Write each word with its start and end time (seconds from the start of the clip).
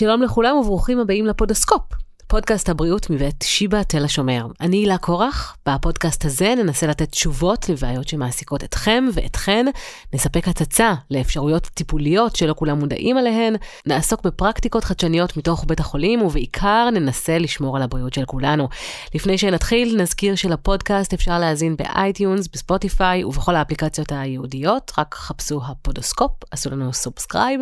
שלום 0.00 0.22
לכולם 0.22 0.56
וברוכים 0.56 0.98
הבאים 0.98 1.26
לפודוסקופ, 1.26 1.82
פודקאסט 2.30 2.68
הבריאות 2.68 3.10
מבית 3.10 3.44
שיבא 3.46 3.82
תל 3.82 4.04
השומר. 4.04 4.46
אני 4.60 4.76
הילה 4.76 4.98
קורח, 4.98 5.56
בפודקאסט 5.68 6.24
הזה 6.24 6.54
ננסה 6.56 6.86
לתת 6.86 7.10
תשובות 7.10 7.68
לבעיות 7.68 8.08
שמעסיקות 8.08 8.64
אתכם 8.64 9.04
ואתכן, 9.14 9.66
נספק 10.12 10.48
הצצה 10.48 10.94
לאפשרויות 11.10 11.66
טיפוליות 11.66 12.36
שלא 12.36 12.54
כולם 12.54 12.78
מודעים 12.78 13.16
עליהן, 13.16 13.56
נעסוק 13.86 14.24
בפרקטיקות 14.24 14.84
חדשניות 14.84 15.36
מתוך 15.36 15.64
בית 15.68 15.80
החולים, 15.80 16.22
ובעיקר 16.22 16.88
ננסה 16.92 17.38
לשמור 17.38 17.76
על 17.76 17.82
הבריאות 17.82 18.14
של 18.14 18.24
כולנו. 18.24 18.68
לפני 19.14 19.38
שנתחיל, 19.38 19.96
נזכיר 20.02 20.34
שלפודקאסט 20.34 21.12
אפשר 21.12 21.38
להאזין 21.38 21.76
ב 21.76 21.85
iTunes, 21.85 22.48
ב 22.52 22.61
Spotify 22.61 23.24
ובכל 23.24 23.56
האפליקציות 23.56 24.12
הייעודיות, 24.12 24.92
רק 24.98 25.14
חפשו 25.14 25.60
הפודוסקופ, 25.66 26.32
עשו 26.50 26.70
לנו 26.70 26.92
subscribe. 26.92 27.60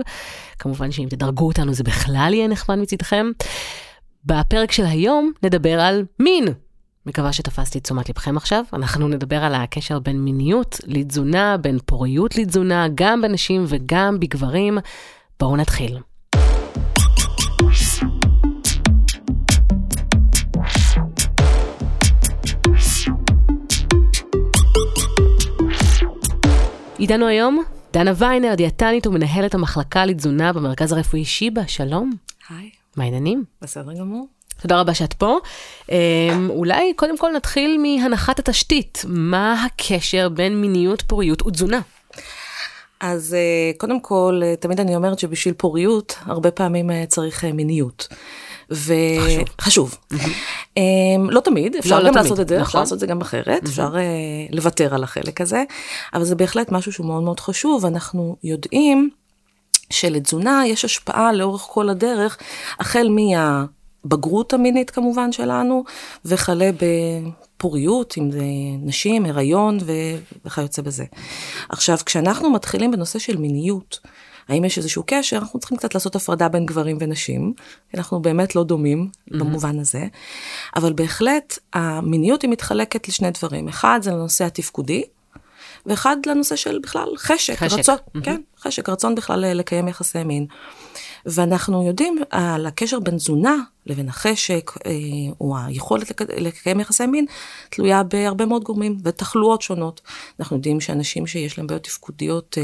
כמובן 0.59 0.91
שאם 0.93 1.07
תדרגו 1.11 1.47
אותנו 1.47 1.75
זה 1.75 1.85
בכלל 1.85 2.31
יהיה 2.35 2.49
נחמד 2.49 2.79
מצדכם. 2.79 3.31
בפרק 4.29 4.73
של 4.73 4.85
היום 4.87 5.33
נדבר 5.43 5.81
על 5.81 6.05
מין. 6.19 6.45
מקווה 7.07 7.33
שתפסתי 7.33 7.79
את 7.79 7.85
תשומת 7.85 8.09
לבכם 8.09 8.37
עכשיו. 8.37 8.65
אנחנו 8.73 9.09
נדבר 9.09 9.45
על 9.45 9.55
הקשר 9.55 9.99
בין 9.99 10.25
מיניות 10.25 10.81
לתזונה, 10.87 11.57
בין 11.57 11.79
פוריות 11.87 12.37
לתזונה, 12.37 12.87
גם 12.95 13.23
בנשים 13.23 13.65
וגם 13.69 14.21
בגברים. 14.21 14.79
בואו 15.41 15.57
נתחיל. 15.57 15.99
איתנו 26.99 27.27
היום 27.27 27.63
דנה 27.93 28.13
ויינר, 28.17 28.55
דיאטנית 28.55 29.07
ומנהלת 29.07 29.55
המחלקה 29.55 30.07
לתזונה 30.07 30.53
במרכז 30.53 30.93
הרפואי 30.93 31.25
שיבא, 31.25 31.63
שלום. 31.67 32.11
היי. 32.49 32.71
מה 32.99 33.05
העניינים? 33.05 33.45
בסדר 33.63 33.93
גמור. 33.93 34.27
תודה 34.63 34.81
רבה 34.81 34.95
שאת 34.95 35.13
פה. 35.13 35.39
אמ, 35.93 35.97
אולי 36.51 36.93
קודם 36.97 37.19
כל 37.19 37.31
נתחיל 37.37 37.79
מהנחת 37.79 38.39
התשתית. 38.39 39.05
מה 39.09 39.65
הקשר 39.65 40.29
בין 40.29 40.61
מיניות, 40.61 41.03
פוריות 41.03 41.47
ותזונה? 41.47 41.81
אז 43.01 43.35
אה, 43.35 43.79
קודם 43.79 44.01
כל, 44.01 44.41
אה, 44.45 44.57
תמיד 44.57 44.81
אני 44.81 44.97
אומרת 44.97 45.19
שבשביל 45.19 45.55
פוריות, 45.55 46.15
הרבה 46.21 46.51
פעמים 46.51 46.91
אה, 46.91 47.05
צריך 47.09 47.45
מיניות. 47.45 48.09
ו... 48.73 48.95
חשוב. 49.21 49.49
חשוב. 49.61 49.97
Mm-hmm. 50.13 50.79
לא 51.31 51.41
תמיד, 51.41 51.77
אפשר 51.77 51.99
לא, 51.99 52.01
גם 52.01 52.07
לא 52.07 52.13
תמיד, 52.13 52.23
לעשות 52.23 52.41
את 52.41 52.49
זה, 52.49 52.55
נכון. 52.55 52.67
אפשר 52.67 52.79
לעשות 52.79 52.95
את 52.97 53.01
זה 53.01 53.07
גם 53.07 53.21
אחרת, 53.21 53.63
mm-hmm. 53.63 53.69
אפשר 53.69 53.95
uh, 53.95 54.57
לוותר 54.57 54.95
על 54.95 55.05
החלק 55.05 55.41
הזה, 55.41 55.65
אבל 56.15 56.25
זה 56.25 56.35
בהחלט 56.35 56.73
משהו 56.73 56.93
שהוא 56.93 57.07
מאוד 57.07 57.23
מאוד 57.23 57.41
חשוב, 57.41 57.87
אנחנו 57.87 58.37
יודעים 58.45 59.11
שלתזונה 59.91 60.63
יש 60.67 60.85
השפעה 60.85 61.33
לאורך 61.33 61.61
כל 61.61 61.89
הדרך, 61.89 62.39
החל 62.79 63.09
מהבגרות 63.09 64.53
המינית 64.53 64.91
כמובן 64.91 65.33
שלנו, 65.33 65.85
וכלה 66.25 66.71
בפוריות, 66.73 68.15
אם 68.19 68.31
זה 68.31 68.45
נשים, 68.83 69.27
הריון 69.27 69.79
וכיוצא 70.45 70.83
בזה. 70.83 71.05
עכשיו, 71.69 71.99
כשאנחנו 72.07 72.51
מתחילים 72.51 72.91
בנושא 72.91 73.19
של 73.19 73.37
מיניות, 73.37 74.01
האם 74.49 74.65
יש 74.65 74.79
איזשהו 74.79 75.03
קשר, 75.07 75.37
אנחנו 75.37 75.59
צריכים 75.59 75.79
קצת 75.79 75.95
לעשות 75.95 76.17
הפרדה 76.17 76.49
בין 76.49 76.67
גברים 76.67 76.97
ונשים, 77.01 77.53
כי 77.91 77.97
אנחנו 77.97 78.23
באמת 78.23 78.57
לא 78.57 78.65
דומים 78.65 79.09
mm-hmm. 79.11 79.39
במובן 79.39 79.79
הזה, 79.79 80.07
אבל 80.77 80.93
בהחלט 80.93 81.59
המיניות 81.73 82.43
היא 82.43 82.51
מתחלקת 82.51 83.09
לשני 83.09 83.31
דברים, 83.31 83.69
אחד 83.69 83.99
זה 84.03 84.11
לנושא 84.11 84.45
התפקודי, 84.45 85.03
ואחד 85.89 86.17
לנושא 86.27 86.57
של 86.57 86.79
בכלל 86.83 87.09
חשק, 87.17 87.55
חשק. 87.57 87.79
רצון, 87.79 87.97
Mm-hmm. 87.97 88.25
כן, 88.25 88.41
חשק, 88.61 88.89
רצון 88.89 89.15
בכלל 89.15 89.45
אה, 89.45 89.55
לקיים 89.55 89.89
יחסי 89.89 90.23
מין. 90.25 90.47
ואנחנו 91.27 91.83
יודעים 91.87 92.19
על 92.31 92.67
הקשר 92.67 93.01
בין 93.01 93.17
תזונה 93.17 93.57
לבין 93.87 94.09
החשק, 94.09 94.71
אה, 94.87 94.93
או 95.41 95.55
היכולת 95.67 96.11
לק- 96.11 96.31
לקיים 96.41 96.81
יחסי 96.81 97.07
מין, 97.07 97.27
תלויה 97.71 98.03
בהרבה 98.03 98.47
מאוד 98.47 98.65
גורמים 98.65 98.97
ותחלואות 99.05 99.63
שונות. 99.63 100.01
אנחנו 100.41 100.57
יודעים 100.57 100.81
שאנשים 100.81 101.27
שיש 101.27 101.59
להם 101.59 101.67
בעיות 101.67 101.83
תפקודיות, 101.83 102.59
אה, 102.59 102.63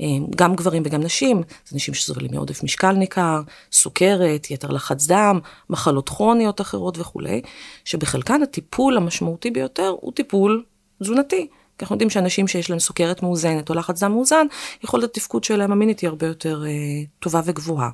אה, 0.00 0.06
גם 0.36 0.54
גברים 0.54 0.82
וגם 0.86 1.02
נשים, 1.02 1.42
זה 1.68 1.76
נשים 1.76 1.94
שסובלים 1.94 2.30
מעודף 2.34 2.62
משקל 2.62 2.92
ניכר, 2.92 3.40
סוכרת, 3.72 4.50
יתר 4.50 4.68
לחץ 4.70 5.06
דם, 5.06 5.38
מחלות 5.70 6.08
כרוניות 6.08 6.60
אחרות 6.60 6.98
וכולי, 6.98 7.40
שבחלקן 7.84 8.42
הטיפול 8.42 8.96
המשמעותי 8.96 9.50
ביותר 9.50 9.94
הוא 10.00 10.12
טיפול 10.12 10.64
תזונתי. 11.02 11.46
כי 11.78 11.84
אנחנו 11.84 11.94
יודעים 11.94 12.10
שאנשים 12.10 12.48
שיש 12.48 12.70
להם 12.70 12.78
סוכרת 12.78 13.22
מאוזנת 13.22 13.70
או 13.70 13.74
לחץ 13.74 14.02
דם 14.02 14.12
מאוזן, 14.12 14.46
יכולת 14.84 15.04
התפקוד 15.04 15.44
שלהם 15.44 15.72
המינית 15.72 16.00
היא 16.00 16.08
הרבה 16.08 16.26
יותר 16.26 16.64
אה, 16.66 16.70
טובה 17.18 17.40
וגבוהה. 17.44 17.90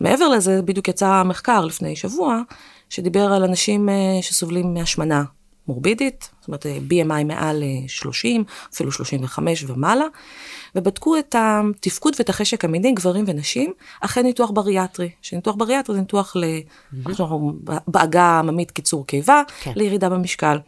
מעבר 0.00 0.28
לזה, 0.28 0.62
בדיוק 0.62 0.88
יצא 0.88 1.22
מחקר 1.22 1.64
לפני 1.64 1.96
שבוע, 1.96 2.40
שדיבר 2.90 3.32
על 3.32 3.44
אנשים 3.44 3.88
אה, 3.88 3.94
שסובלים 4.22 4.74
מהשמנה 4.74 5.24
מורבידית, 5.68 6.30
זאת 6.40 6.48
אומרת 6.48 6.66
אה, 6.66 6.78
BMI 6.90 7.24
מעל 7.24 7.62
אה, 7.62 7.88
30, 7.88 8.44
אפילו 8.74 8.92
35 8.92 9.64
ומעלה, 9.68 10.04
ובדקו 10.74 11.18
את 11.18 11.34
התפקוד 11.38 12.14
ואת 12.18 12.28
החשק 12.28 12.64
המיני, 12.64 12.92
גברים 12.92 13.24
ונשים, 13.28 13.72
אחרי 14.00 14.22
ניתוח 14.22 14.50
בריאטרי. 14.50 15.10
שניתוח 15.22 15.54
בריאטרי 15.54 15.94
זה 15.94 16.00
ניתוח, 16.00 16.36
ל... 16.36 16.44
אנחנו 17.06 17.52
בעגה 17.88 18.22
העממית 18.22 18.70
קיצור 18.70 19.06
קיבה, 19.06 19.42
כן. 19.60 19.72
לירידה 19.76 20.08
במשקל. 20.08 20.58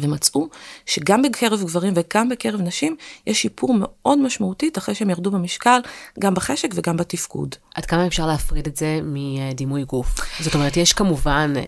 ומצאו 0.00 0.48
שגם 0.86 1.22
בקרב 1.22 1.60
גברים 1.62 1.92
וגם 1.96 2.28
בקרב 2.28 2.60
נשים 2.60 2.96
יש 3.26 3.42
שיפור 3.42 3.74
מאוד 3.78 4.18
משמעותית 4.18 4.78
אחרי 4.78 4.94
שהם 4.94 5.10
ירדו 5.10 5.30
במשקל, 5.30 5.80
גם 6.18 6.34
בחשק 6.34 6.68
וגם 6.74 6.96
בתפקוד. 6.96 7.54
עד 7.78 7.86
כמה 7.86 8.06
אפשר 8.06 8.26
להפריד 8.26 8.66
את 8.66 8.76
זה 8.76 9.00
מדימוי 9.02 9.84
גוף? 9.84 10.14
זאת 10.40 10.54
אומרת, 10.54 10.76
יש 10.76 10.92
כמובן, 10.92 11.52
אה, 11.56 11.62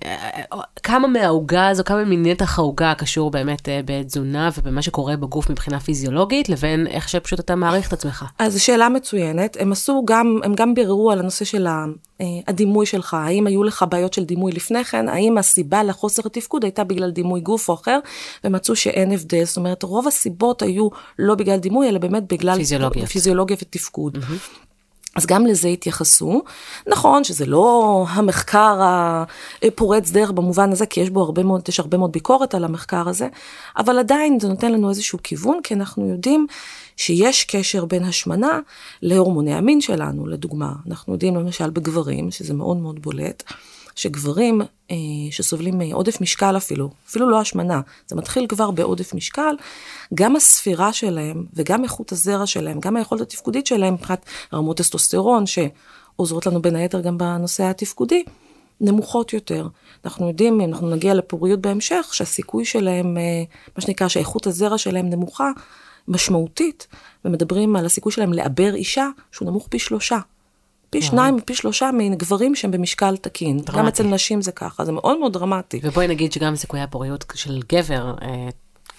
אה, 0.52 0.60
כמה 0.82 1.08
מהעוגה 1.08 1.68
הזו, 1.68 1.84
כמה 1.84 2.04
מנתח 2.04 2.58
העוגה 2.58 2.94
קשור 2.94 3.30
באמת 3.30 3.68
אה, 3.68 3.80
בתזונה 3.84 4.48
ובמה 4.58 4.82
שקורה 4.82 5.16
בגוף 5.16 5.50
מבחינה 5.50 5.80
פיזיולוגית, 5.80 6.48
לבין 6.48 6.86
איך 6.86 7.08
שפשוט 7.08 7.40
אתה 7.40 7.54
מעריך 7.54 7.88
את 7.88 7.92
עצמך. 7.92 8.24
אז 8.38 8.60
שאלה 8.60 8.88
מצוינת, 8.88 9.56
הם 9.60 9.72
עשו 9.72 10.02
גם, 10.06 10.38
הם 10.44 10.54
גם 10.54 10.74
ביררו 10.74 11.10
על 11.10 11.18
הנושא 11.18 11.44
של 11.44 11.66
ה- 11.66 11.84
הדימוי 12.48 12.86
שלך, 12.86 13.14
האם 13.14 13.46
היו 13.46 13.64
לך 13.64 13.84
בעיות 13.90 14.12
של 14.12 14.24
דימוי 14.24 14.52
לפני 14.52 14.84
כן, 14.84 15.08
האם 15.08 15.38
הסיבה 15.38 15.82
לחוסר 15.82 16.22
התפקוד 16.26 16.64
הייתה 16.64 16.84
בגלל 16.84 17.10
דימוי 17.10 17.40
גוף 17.40 17.68
או 17.68 17.74
אחר, 17.74 17.98
ומצאו 18.44 18.76
שאין 18.76 19.12
הבדל, 19.12 19.44
זאת 19.44 19.56
אומרת, 19.56 19.82
רוב 19.82 20.08
הסיבות 20.08 20.62
היו 20.62 20.88
לא 21.18 21.34
בגלל 21.34 21.56
דימוי, 21.56 21.88
אלא 21.88 21.98
באמת 21.98 22.32
בגלל 22.32 22.56
פיזיולוגיה. 23.06 23.56
ותפקוד. 23.60 24.18
אז 25.16 25.26
גם 25.26 25.46
לזה 25.46 25.68
התייחסו. 25.68 26.42
נכון 26.86 27.24
שזה 27.24 27.46
לא 27.46 28.04
המחקר 28.08 28.80
הפורץ 29.62 30.10
דרך 30.10 30.30
במובן 30.30 30.72
הזה, 30.72 30.86
כי 30.86 31.00
יש 31.00 31.10
בו 31.10 31.20
הרבה 31.20 31.42
מאוד, 31.42 31.68
יש 31.68 31.80
הרבה 31.80 31.98
מאוד 31.98 32.12
ביקורת 32.12 32.54
על 32.54 32.64
המחקר 32.64 33.08
הזה, 33.08 33.28
אבל 33.76 33.98
עדיין 33.98 34.40
זה 34.40 34.48
נותן 34.48 34.72
לנו 34.72 34.90
איזשהו 34.90 35.18
כיוון, 35.22 35.60
כי 35.64 35.74
אנחנו 35.74 36.08
יודעים 36.08 36.46
שיש 36.96 37.44
קשר 37.44 37.84
בין 37.84 38.04
השמנה 38.04 38.60
להורמוני 39.02 39.54
המין 39.54 39.80
שלנו, 39.80 40.26
לדוגמה. 40.26 40.72
אנחנו 40.86 41.12
יודעים 41.12 41.36
למשל 41.36 41.70
בגברים, 41.70 42.30
שזה 42.30 42.54
מאוד 42.54 42.76
מאוד 42.76 43.02
בולט, 43.02 43.42
שגברים 44.00 44.60
אה, 44.90 44.96
שסובלים 45.30 45.78
מעודף 45.78 46.20
משקל 46.20 46.56
אפילו, 46.56 46.90
אפילו 47.08 47.30
לא 47.30 47.40
השמנה, 47.40 47.80
זה 48.06 48.16
מתחיל 48.16 48.46
כבר 48.46 48.70
בעודף 48.70 49.14
משקל, 49.14 49.54
גם 50.14 50.36
הספירה 50.36 50.92
שלהם 50.92 51.44
וגם 51.54 51.84
איכות 51.84 52.12
הזרע 52.12 52.46
שלהם, 52.46 52.80
גם 52.80 52.96
היכולת 52.96 53.20
התפקודית 53.20 53.66
שלהם 53.66 53.94
מבחינת 53.94 54.24
רמות 54.52 54.76
טסטוסטרון, 54.76 55.44
שעוזרות 55.46 56.46
לנו 56.46 56.62
בין 56.62 56.76
היתר 56.76 57.00
גם 57.00 57.18
בנושא 57.18 57.64
התפקודי, 57.64 58.24
נמוכות 58.80 59.32
יותר. 59.32 59.68
אנחנו 60.04 60.28
יודעים, 60.28 60.60
אם 60.60 60.68
אנחנו 60.68 60.90
נגיע 60.90 61.14
לפוריות 61.14 61.60
בהמשך, 61.60 62.08
שהסיכוי 62.12 62.64
שלהם, 62.64 63.16
אה, 63.18 63.22
מה 63.76 63.82
שנקרא, 63.82 64.08
שאיכות 64.08 64.46
הזרע 64.46 64.78
שלהם 64.78 65.10
נמוכה 65.10 65.50
משמעותית, 66.08 66.86
ומדברים 67.24 67.76
על 67.76 67.86
הסיכוי 67.86 68.12
שלהם 68.12 68.32
לעבר 68.32 68.74
אישה, 68.74 69.08
שהוא 69.32 69.50
נמוך 69.50 69.66
פי 69.70 69.78
שלושה. 69.78 70.18
פי 70.90 71.02
שניים, 71.02 71.40
פי 71.40 71.54
שלושה 71.54 71.90
מגברים 71.92 72.54
שהם 72.54 72.70
במשקל 72.70 73.16
תקין. 73.16 73.56
גם 73.58 73.64
דרמטי. 73.64 73.88
אצל 73.88 74.04
נשים 74.04 74.42
זה 74.42 74.52
ככה, 74.52 74.84
זה 74.84 74.92
מאוד 74.92 75.18
מאוד 75.18 75.32
דרמטי. 75.32 75.80
ובואי 75.82 76.08
נגיד 76.08 76.32
שגם 76.32 76.56
סיכויי 76.56 76.82
הפוריות 76.82 77.24
של 77.34 77.60
גבר, 77.68 78.14
אה, 78.22 78.48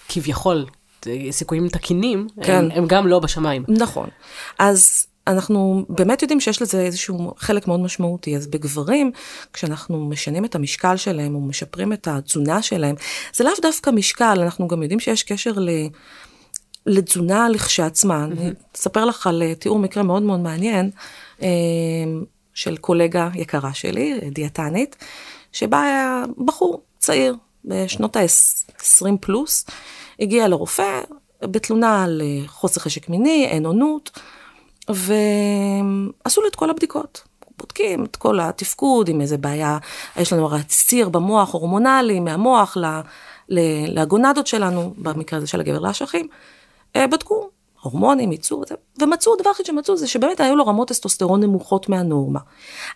כביכול, 0.08 0.66
אה, 1.06 1.26
סיכויים 1.30 1.68
תקינים, 1.68 2.26
כן. 2.42 2.64
הם, 2.64 2.70
הם 2.70 2.86
גם 2.86 3.06
לא 3.06 3.18
בשמיים. 3.18 3.64
נכון. 3.68 4.08
אז 4.58 5.06
אנחנו 5.26 5.84
באמת 5.88 6.22
יודעים 6.22 6.40
שיש 6.40 6.62
לזה 6.62 6.80
איזשהו 6.80 7.34
חלק 7.38 7.68
מאוד 7.68 7.80
משמעותי. 7.80 8.36
אז 8.36 8.46
בגברים, 8.46 9.10
כשאנחנו 9.52 10.08
משנים 10.08 10.44
את 10.44 10.54
המשקל 10.54 10.96
שלהם, 10.96 11.34
או 11.34 11.40
משפרים 11.40 11.92
את 11.92 12.08
התזונה 12.08 12.62
שלהם, 12.62 12.94
זה 13.32 13.44
לאו 13.44 13.52
דווקא 13.62 13.90
משקל, 13.90 14.38
אנחנו 14.42 14.68
גם 14.68 14.82
יודעים 14.82 15.00
שיש 15.00 15.22
קשר 15.22 15.52
ל... 15.56 15.70
לתזונה 16.86 17.48
לכשעצמה. 17.48 18.24
אני 18.24 18.50
אספר 18.76 19.04
לך 19.04 19.26
על 19.26 19.42
אה, 19.42 19.54
תיאור 19.54 19.78
מקרה 19.78 20.02
מאוד 20.02 20.22
מאוד 20.22 20.40
מעניין 20.40 20.90
אה, 21.42 21.48
של 22.54 22.76
קולגה 22.76 23.28
יקרה 23.34 23.74
שלי, 23.74 24.20
דיאטנית, 24.30 24.96
שבה 25.52 25.82
היה 25.82 26.24
בחור 26.44 26.82
צעיר, 26.98 27.36
בשנות 27.64 28.16
ה-20 28.16 29.16
פלוס, 29.20 29.66
הגיע 30.20 30.48
לרופא 30.48 31.00
בתלונה 31.42 32.04
על 32.04 32.22
אה, 32.24 32.48
חוסר 32.48 32.80
חשק 32.80 33.08
מיני, 33.08 33.46
אין 33.50 33.66
עונות, 33.66 34.20
ועשו 34.88 36.40
לו 36.40 36.48
את 36.48 36.56
כל 36.56 36.70
הבדיקות. 36.70 37.22
בודקים 37.58 38.04
את 38.04 38.16
כל 38.16 38.40
התפקוד, 38.40 39.08
עם 39.08 39.20
איזה 39.20 39.38
בעיה, 39.38 39.78
יש 40.16 40.32
לנו 40.32 40.44
הרי 40.44 40.62
ציר 40.62 41.08
במוח, 41.08 41.52
הורמונלי, 41.52 42.20
מהמוח 42.20 42.76
ל, 42.76 42.86
ל, 43.48 43.60
לגונדות 44.00 44.46
שלנו, 44.46 44.94
במקרה 44.98 45.36
הזה 45.36 45.46
של 45.46 45.60
הגבר 45.60 45.78
לאשכים, 45.78 46.28
בדקו 46.96 47.48
הורמונים, 47.82 48.32
ייצור, 48.32 48.64
ומצאו, 49.02 49.34
הדבר 49.34 49.50
היחיד 49.50 49.66
שמצאו 49.66 49.96
זה 49.96 50.06
שבאמת 50.06 50.40
היו 50.40 50.56
לו 50.56 50.66
רמות 50.66 50.88
טסטוסטרון 50.88 51.42
נמוכות 51.42 51.88
מהנורמה. 51.88 52.40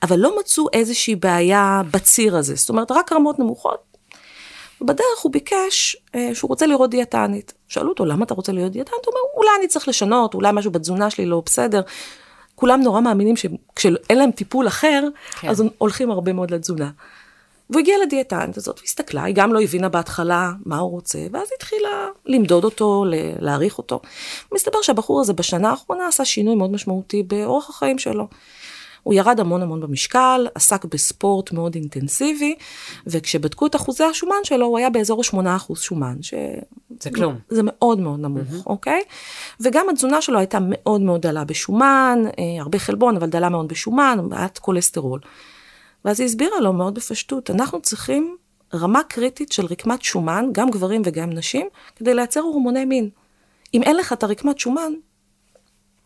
אבל 0.02 0.18
לא 0.18 0.38
מצאו 0.40 0.66
איזושהי 0.72 1.16
בעיה 1.16 1.82
בציר 1.90 2.36
הזה, 2.36 2.54
זאת 2.54 2.68
אומרת, 2.68 2.90
רק 2.90 3.12
רמות 3.12 3.38
נמוכות. 3.38 3.96
ובדרך 4.80 5.20
הוא 5.22 5.32
ביקש 5.32 5.96
אה, 6.14 6.30
שהוא 6.34 6.48
רוצה 6.48 6.66
לראות 6.66 6.90
דיאטנית. 6.90 7.54
שאלו 7.68 7.88
אותו, 7.88 8.04
למה 8.04 8.24
אתה 8.24 8.34
רוצה 8.34 8.52
להיות 8.52 8.72
דיאטנית? 8.72 9.06
הוא 9.06 9.12
אומר, 9.12 9.20
אולי 9.36 9.50
אני 9.58 9.68
צריך 9.68 9.88
לשנות, 9.88 10.34
אולי 10.34 10.52
משהו 10.52 10.70
בתזונה 10.70 11.10
שלי 11.10 11.26
לא 11.26 11.42
בסדר. 11.46 11.80
כולם 12.54 12.80
נורא 12.80 13.00
מאמינים 13.00 13.36
שכשאין 13.36 14.18
להם 14.18 14.30
טיפול 14.30 14.68
אחר, 14.68 15.08
כן. 15.40 15.48
אז 15.48 15.64
הולכים 15.78 16.10
הרבה 16.10 16.32
מאוד 16.32 16.50
לתזונה. 16.50 16.90
והוא 17.70 17.80
הגיע 17.80 17.94
לדיאטנית 18.02 18.56
הזאת 18.56 18.80
והסתכלה, 18.80 19.24
היא 19.24 19.34
גם 19.34 19.52
לא 19.52 19.60
הבינה 19.60 19.88
בהתחלה 19.88 20.52
מה 20.66 20.78
הוא 20.78 20.90
רוצה, 20.90 21.18
ואז 21.32 21.48
התחילה 21.56 22.08
למדוד 22.26 22.64
אותו, 22.64 23.04
להעריך 23.40 23.78
אותו. 23.78 24.00
מסתבר 24.54 24.82
שהבחור 24.82 25.20
הזה 25.20 25.32
בשנה 25.32 25.70
האחרונה 25.70 26.08
עשה 26.08 26.24
שינוי 26.24 26.54
מאוד 26.54 26.70
משמעותי 26.70 27.22
באורח 27.22 27.70
החיים 27.70 27.98
שלו. 27.98 28.28
הוא 29.02 29.14
ירד 29.14 29.40
המון 29.40 29.62
המון 29.62 29.80
במשקל, 29.80 30.46
עסק 30.54 30.84
בספורט 30.84 31.52
מאוד 31.52 31.74
אינטנסיבי, 31.74 32.54
וכשבדקו 33.06 33.66
את 33.66 33.76
אחוזי 33.76 34.04
השומן 34.04 34.36
שלו, 34.44 34.66
הוא 34.66 34.78
היה 34.78 34.90
באזור 34.90 35.20
ה-8% 35.20 35.74
שומן. 35.74 36.16
ש... 36.22 36.34
זה 37.00 37.10
כלום. 37.10 37.34
זה 37.48 37.62
מאוד 37.64 38.00
מאוד 38.00 38.20
נמוך, 38.20 38.48
mm-hmm. 38.52 38.66
אוקיי? 38.66 39.02
וגם 39.60 39.88
התזונה 39.88 40.22
שלו 40.22 40.38
הייתה 40.38 40.58
מאוד 40.60 41.00
מאוד 41.00 41.20
דלה 41.20 41.44
בשומן, 41.44 42.18
אה, 42.38 42.60
הרבה 42.60 42.78
חלבון, 42.78 43.16
אבל 43.16 43.30
דלה 43.30 43.48
מאוד 43.48 43.68
בשומן, 43.68 44.18
בעיית 44.28 44.58
כולסטרול. 44.58 45.20
ואז 46.04 46.20
היא 46.20 46.26
הסבירה 46.26 46.60
לו 46.60 46.72
מאוד 46.72 46.94
בפשטות, 46.94 47.50
אנחנו 47.50 47.82
צריכים 47.82 48.36
רמה 48.74 49.02
קריטית 49.02 49.52
של 49.52 49.66
רקמת 49.66 50.02
שומן, 50.02 50.48
גם 50.52 50.70
גברים 50.70 51.02
וגם 51.04 51.30
נשים, 51.30 51.66
כדי 51.96 52.14
לייצר 52.14 52.40
הורמוני 52.40 52.84
מין. 52.84 53.10
אם 53.74 53.82
אין 53.82 53.96
לך 53.96 54.12
את 54.12 54.22
הרקמת 54.22 54.58
שומן, 54.58 54.92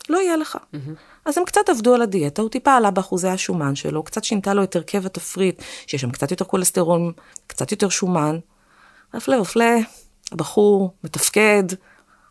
לא 0.08 0.18
יהיה 0.18 0.36
לך. 0.36 0.56
Mm-hmm. 0.56 0.76
אז 1.24 1.38
הם 1.38 1.44
קצת 1.44 1.68
עבדו 1.68 1.94
על 1.94 2.02
הדיאטה, 2.02 2.42
הוא 2.42 2.50
טיפה 2.50 2.74
עלה 2.74 2.90
באחוזי 2.90 3.28
השומן 3.28 3.74
שלו, 3.74 4.02
קצת 4.02 4.24
שינתה 4.24 4.54
לו 4.54 4.62
את 4.62 4.76
הרכב 4.76 5.06
התפריט, 5.06 5.62
שיש 5.86 6.00
שם 6.00 6.10
קצת 6.10 6.30
יותר 6.30 6.44
כולסטרול, 6.44 7.12
קצת 7.46 7.72
יותר 7.72 7.88
שומן. 7.88 8.38
הפלא 9.12 9.36
ופלא, 9.36 9.64
הבחור 10.32 10.94
מתפקד, 11.04 11.64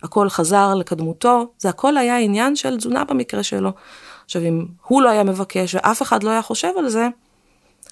הכל 0.04 0.30
חזר 0.30 0.76
לקדמותו, 0.76 1.54
זה 1.58 1.70
הכל 1.70 1.98
היה 1.98 2.18
עניין 2.18 2.56
של 2.56 2.78
תזונה 2.78 3.04
במקרה 3.04 3.44
שלו. 3.44 3.72
עכשיו, 4.26 4.42
אם 4.42 4.66
הוא 4.88 5.02
לא 5.02 5.10
היה 5.10 5.24
מבקש 5.24 5.76
ואף 5.76 6.02
אחד 6.02 6.24
לא 6.24 6.30
היה 6.30 6.42
חושב 6.42 6.72
על 6.78 6.90
זה, 6.90 7.08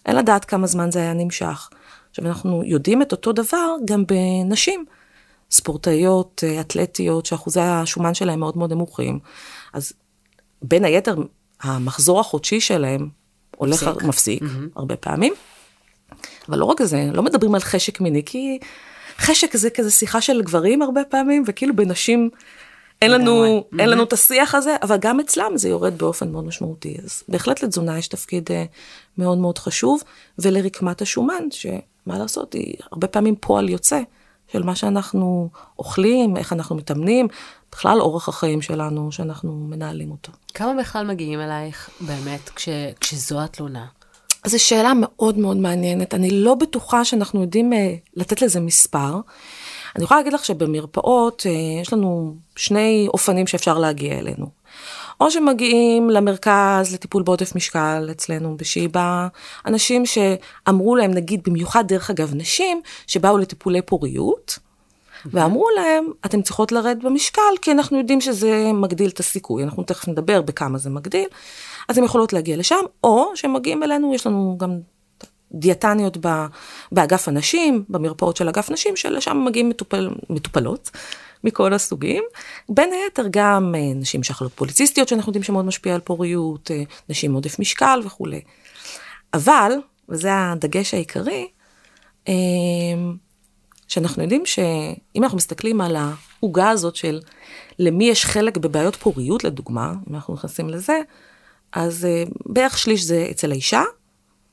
אין 0.06 0.16
לדעת 0.16 0.46
כמה 0.46 0.68
זמן 0.68 0.92
זה 0.92 1.00
היה 1.00 1.14
נמשך. 1.14 1.70
עכשיו, 2.10 2.26
אנחנו 2.26 2.64
יודעים 2.66 3.02
את 3.02 3.12
אותו 3.12 3.32
דבר 3.34 3.76
גם 3.86 4.04
בנשים. 4.08 4.86
ספורטאיות, 5.52 6.44
אה, 6.48 6.62
אתלטיות, 6.62 7.26
שאחוזי 7.26 7.62
השומן 7.62 8.14
שלהם 8.14 8.40
מאוד 8.40 8.58
מאוד 8.58 8.74
נמוכים. 8.74 9.20
אז 9.74 9.94
בין 10.62 10.86
היתר, 10.86 11.16
המחזור 11.62 12.20
החודשי 12.20 12.62
שלהם 12.62 13.10
הולך, 13.56 13.84
מפסיק, 13.84 14.04
מפסיק 14.04 14.42
mm-hmm. 14.42 14.70
הרבה 14.76 14.96
פעמים. 14.96 15.34
אבל 16.50 16.58
לא 16.58 16.66
רק 16.66 16.82
זה, 16.82 17.10
לא 17.14 17.24
מדברים 17.24 17.56
על 17.56 17.62
חשק 17.62 18.02
מיני, 18.02 18.24
כי 18.26 18.60
חשק 19.18 19.58
זה 19.58 19.70
כזה 19.70 19.92
שיחה 19.92 20.22
של 20.22 20.42
גברים 20.42 20.82
הרבה 20.82 21.02
פעמים, 21.04 21.44
וכאילו 21.48 21.76
בנשים 21.76 22.30
אין 23.02 23.12
לנו. 23.12 23.64
אין 23.80 23.90
לנו 23.90 24.04
את 24.04 24.14
השיח 24.14 24.56
הזה, 24.56 24.76
אבל 24.82 24.98
גם 24.98 25.20
אצלם 25.20 25.52
זה 25.58 25.70
יורד 25.70 25.98
באופן 25.98 26.32
מאוד 26.32 26.46
משמעותי. 26.46 26.98
אז 27.04 27.24
בהחלט 27.28 27.64
לתזונה 27.64 27.98
יש 27.98 28.08
תפקיד 28.08 28.52
אה, 28.52 28.66
מאוד 29.18 29.38
מאוד 29.38 29.58
חשוב, 29.58 30.04
ולרקמת 30.40 31.02
השומן, 31.02 31.52
שמה 31.52 32.18
לעשות, 32.18 32.54
היא 32.54 32.74
הרבה 32.92 33.08
פעמים 33.08 33.36
פועל 33.40 33.70
יוצא 33.70 34.02
של 34.52 34.64
מה 34.64 34.76
שאנחנו 34.76 35.50
אוכלים, 35.80 36.38
איך 36.38 36.54
אנחנו 36.54 36.76
מתאמנים, 36.76 37.28
בכלל 37.72 38.02
אורח 38.02 38.30
החיים 38.30 38.62
שלנו, 38.62 39.12
שאנחנו 39.12 39.54
מנהלים 39.54 40.12
אותו. 40.12 40.32
כמה 40.54 40.74
בכלל 40.80 41.08
מגיעים 41.08 41.42
אלייך 41.42 41.90
באמת 42.02 42.50
כש, 42.50 42.70
כשזו 43.00 43.42
התלונה? 43.42 43.86
זו 44.46 44.64
שאלה 44.64 44.92
מאוד 44.96 45.38
מאוד 45.38 45.58
מעניינת. 45.58 46.14
אני 46.14 46.30
לא 46.32 46.56
בטוחה 46.56 47.06
שאנחנו 47.06 47.42
יודעים 47.42 47.74
uh, 47.74 47.76
לתת 48.16 48.42
לזה 48.42 48.60
מספר. 48.60 49.20
אני 49.98 50.04
יכולה 50.04 50.20
להגיד 50.20 50.34
לך 50.34 50.46
שבמרפאות 50.46 51.46
uh, 51.46 51.82
יש 51.82 51.94
לנו 51.94 52.36
שני 52.56 53.08
אופנים 53.14 53.48
שאפשר 53.48 53.78
להגיע 53.78 54.20
אלינו. 54.20 54.46
או 55.22 55.32
שמגיעים 55.32 56.10
למרכז 56.10 56.94
לטיפול 56.94 57.24
בעודף 57.24 57.56
משקל 57.56 58.08
אצלנו 58.12 58.58
בשיבא, 58.58 59.28
אנשים 59.66 60.04
שאמרו 60.06 60.96
להם, 60.96 61.12
נגיד 61.12 61.42
במיוחד 61.46 61.88
דרך 61.88 62.10
אגב 62.10 62.36
נשים, 62.36 62.82
שבאו 63.08 63.38
לטיפולי 63.38 63.82
פוריות, 63.82 64.60
ואמרו 65.26 65.68
להם, 65.76 66.06
אתן 66.26 66.42
צריכות 66.42 66.72
לרדת 66.72 67.04
במשקל, 67.04 67.42
כי 67.62 67.72
אנחנו 67.72 67.98
יודעים 67.98 68.22
שזה 68.22 68.72
מגדיל 68.74 69.10
את 69.10 69.20
הסיכוי, 69.20 69.64
אנחנו 69.64 69.84
תכף 69.84 70.08
נדבר 70.08 70.42
בכמה 70.42 70.78
זה 70.78 70.90
מגדיל, 70.90 71.28
אז 71.90 71.98
הן 71.98 72.04
יכולות 72.04 72.34
להגיע 72.34 72.58
לשם, 72.58 72.86
או 73.04 73.32
שהם 73.36 73.54
מגיעים 73.54 73.84
אלינו, 73.84 74.14
יש 74.14 74.28
לנו 74.28 74.56
גם 74.60 74.80
דיאטניות 75.52 76.18
באגף 76.92 77.28
הנשים, 77.28 77.84
במרפאות 77.90 78.38
של 78.38 78.50
אגף 78.50 78.70
נשים, 78.70 78.96
שלשם 78.96 79.44
מגיעים 79.46 79.70
מטופל, 79.70 80.10
מטופלות 80.30 80.92
מכל 81.44 81.74
הסוגים. 81.74 82.24
בין 82.70 82.90
היתר 82.94 83.26
גם 83.32 83.76
אה, 83.78 83.94
נשים 83.96 84.24
שחלות 84.24 84.54
פוליציסטיות, 84.54 85.08
שאנחנו 85.08 85.30
יודעים 85.30 85.44
שמאוד 85.44 85.66
משפיע 85.66 85.96
על 85.96 86.02
פוריות, 86.02 86.72
אה, 86.72 86.84
נשים 87.10 87.34
עודף 87.34 87.60
משקל 87.60 88.00
וכולי. 88.06 88.42
אבל, 89.34 89.72
וזה 90.10 90.30
הדגש 90.34 90.94
העיקרי, 90.94 91.48
אה, 92.28 92.34
שאנחנו 93.88 94.24
יודעים 94.24 94.46
שאם 94.46 95.24
אנחנו 95.24 95.38
מסתכלים 95.38 95.82
על 95.82 95.96
העוגה 95.96 96.70
הזאת 96.70 96.96
של 96.96 97.20
למי 97.80 98.10
יש 98.10 98.26
חלק 98.26 98.58
בבעיות 98.58 98.96
פוריות, 98.96 99.44
לדוגמה, 99.44 99.94
אם 100.10 100.16
אנחנו 100.16 100.34
נכנסים 100.34 100.70
לזה, 100.70 101.02
אז 101.74 102.08
בערך 102.46 102.78
שליש 102.78 103.02
זה 103.02 103.28
אצל 103.32 103.52
האישה, 103.52 103.82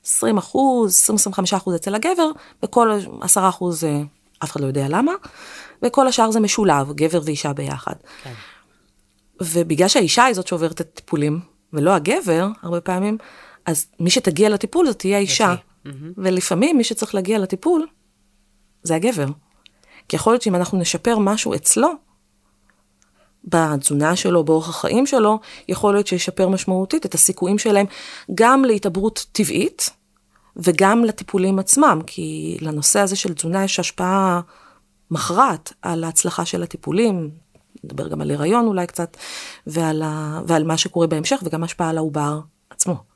20 0.04 0.38
אחוז, 0.38 1.10
20-25 1.30 1.56
אחוז 1.56 1.74
אצל 1.74 1.94
הגבר, 1.94 2.30
וכל 2.62 2.98
10 3.20 3.48
אחוז, 3.48 3.84
uh, 3.84 3.86
אף 4.44 4.50
אחד 4.50 4.60
לא 4.60 4.66
יודע 4.66 4.86
למה, 4.88 5.12
וכל 5.82 6.08
השאר 6.08 6.30
זה 6.30 6.40
משולב, 6.40 6.92
גבר 6.92 7.20
ואישה 7.24 7.52
ביחד. 7.52 7.94
כן. 8.22 8.32
ובגלל 9.40 9.88
שהאישה 9.88 10.24
היא 10.24 10.34
זאת 10.34 10.46
שעוברת 10.46 10.72
את 10.72 10.80
הטיפולים, 10.80 11.40
ולא 11.72 11.94
הגבר, 11.94 12.48
הרבה 12.62 12.80
פעמים, 12.80 13.18
אז 13.66 13.86
מי 14.00 14.10
שתגיע 14.10 14.48
לטיפול 14.48 14.86
זאת 14.86 14.98
תהיה 14.98 15.16
האישה. 15.16 15.54
Mm-hmm. 15.54 15.90
ולפעמים 16.16 16.76
מי 16.76 16.84
שצריך 16.84 17.14
להגיע 17.14 17.38
לטיפול 17.38 17.86
זה 18.82 18.94
הגבר. 18.94 19.26
כי 20.08 20.16
יכול 20.16 20.32
להיות 20.32 20.42
שאם 20.42 20.54
אנחנו 20.54 20.78
נשפר 20.78 21.18
משהו 21.18 21.54
אצלו, 21.54 21.92
בתזונה 23.44 24.16
שלו, 24.16 24.44
באורח 24.44 24.68
החיים 24.68 25.06
שלו, 25.06 25.38
יכול 25.68 25.94
להיות 25.94 26.06
שישפר 26.06 26.48
משמעותית 26.48 27.06
את 27.06 27.14
הסיכויים 27.14 27.58
שלהם 27.58 27.86
גם 28.34 28.64
להתעברות 28.64 29.26
טבעית 29.32 29.90
וגם 30.56 31.04
לטיפולים 31.04 31.58
עצמם, 31.58 32.00
כי 32.06 32.58
לנושא 32.60 33.00
הזה 33.00 33.16
של 33.16 33.34
תזונה 33.34 33.64
יש 33.64 33.80
השפעה 33.80 34.40
מכרעת 35.10 35.72
על 35.82 36.04
ההצלחה 36.04 36.44
של 36.44 36.62
הטיפולים, 36.62 37.30
נדבר 37.84 38.08
גם 38.08 38.20
על 38.20 38.30
הריון 38.30 38.66
אולי 38.66 38.86
קצת, 38.86 39.16
ועל, 39.66 40.02
ה... 40.02 40.40
ועל 40.46 40.64
מה 40.64 40.76
שקורה 40.76 41.06
בהמשך, 41.06 41.40
וגם 41.44 41.64
השפעה 41.64 41.90
על 41.90 41.98
העובר 41.98 42.40
עצמו. 42.70 43.13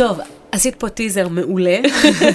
טוב, 0.00 0.18
עשית 0.52 0.80
פה 0.80 0.88
טיזר 0.88 1.28
מעולה, 1.28 1.78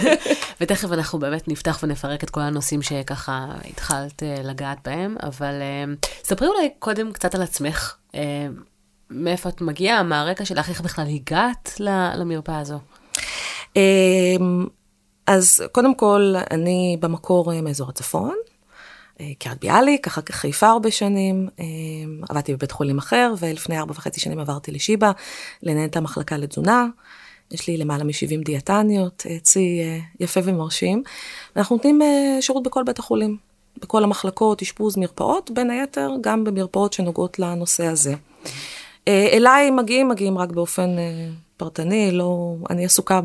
ותכף 0.62 0.91
אנחנו 0.91 1.19
באמת 1.19 1.48
נפתח 1.48 1.79
ונפרק 1.84 2.24
את 2.24 2.29
כל 2.29 2.39
הנושאים 2.39 2.81
שככה 2.81 3.48
התחלת 3.69 4.24
uh, 4.24 4.43
לגעת 4.43 4.77
בהם, 4.86 5.15
אבל 5.24 5.53
uh, 5.53 6.07
ספרי 6.24 6.48
אולי 6.48 6.69
קודם 6.79 7.12
קצת 7.12 7.36
על 7.36 7.41
עצמך, 7.41 7.95
uh, 8.12 8.15
מאיפה 9.10 9.50
את 9.50 9.62
מגיעה, 9.62 10.03
מה 10.03 10.22
הרקע 10.22 10.45
שלך, 10.45 10.69
איך 10.69 10.81
בכלל 10.81 11.05
הגעת 11.10 11.74
למרפאה 12.15 12.60
הזו? 12.60 12.79
אז 15.27 15.63
קודם 15.72 15.95
כל, 15.95 16.34
אני 16.51 16.98
במקור 17.00 17.62
מאזור 17.62 17.89
הצפון, 17.89 18.36
קריית 19.39 19.60
ביאליק, 19.62 20.05
ככה 20.05 20.22
חיפה 20.31 20.67
הרבה 20.67 20.91
שנים, 20.91 21.50
עבדתי 22.29 22.53
בבית 22.53 22.72
חולים 22.72 22.98
אחר, 22.98 23.34
ולפני 23.39 23.79
ארבע 23.79 23.91
וחצי 23.91 24.19
שנים 24.19 24.39
עברתי 24.39 24.72
לשיבא, 24.72 25.12
לנהל 25.63 25.86
את 25.86 25.98
המחלקה 25.98 26.38
לתזונה. 26.38 26.86
יש 27.51 27.67
לי 27.67 27.77
למעלה 27.77 28.03
מ-70 28.03 28.43
דיאטניות, 28.45 29.25
צי 29.41 29.79
אה, 29.83 29.99
יפה 30.19 30.39
ומרשים. 30.43 31.03
אנחנו 31.55 31.75
נותנים 31.75 32.01
אה, 32.01 32.37
שירות 32.41 32.63
בכל 32.63 32.83
בית 32.83 32.99
החולים, 32.99 33.37
בכל 33.81 34.03
המחלקות, 34.03 34.61
אשפוז, 34.61 34.97
מרפאות, 34.97 35.51
בין 35.53 35.69
היתר 35.69 36.09
גם 36.21 36.43
במרפאות 36.43 36.93
שנוגעות 36.93 37.39
לנושא 37.39 37.85
הזה. 37.85 38.13
אה, 39.07 39.27
אליי 39.31 39.71
מגיעים, 39.71 40.07
מגיעים 40.07 40.37
רק 40.37 40.49
באופן 40.49 40.89
פרטני, 41.57 42.11
לא, 42.11 42.55
אני 42.69 42.85
עסוקה 42.85 43.21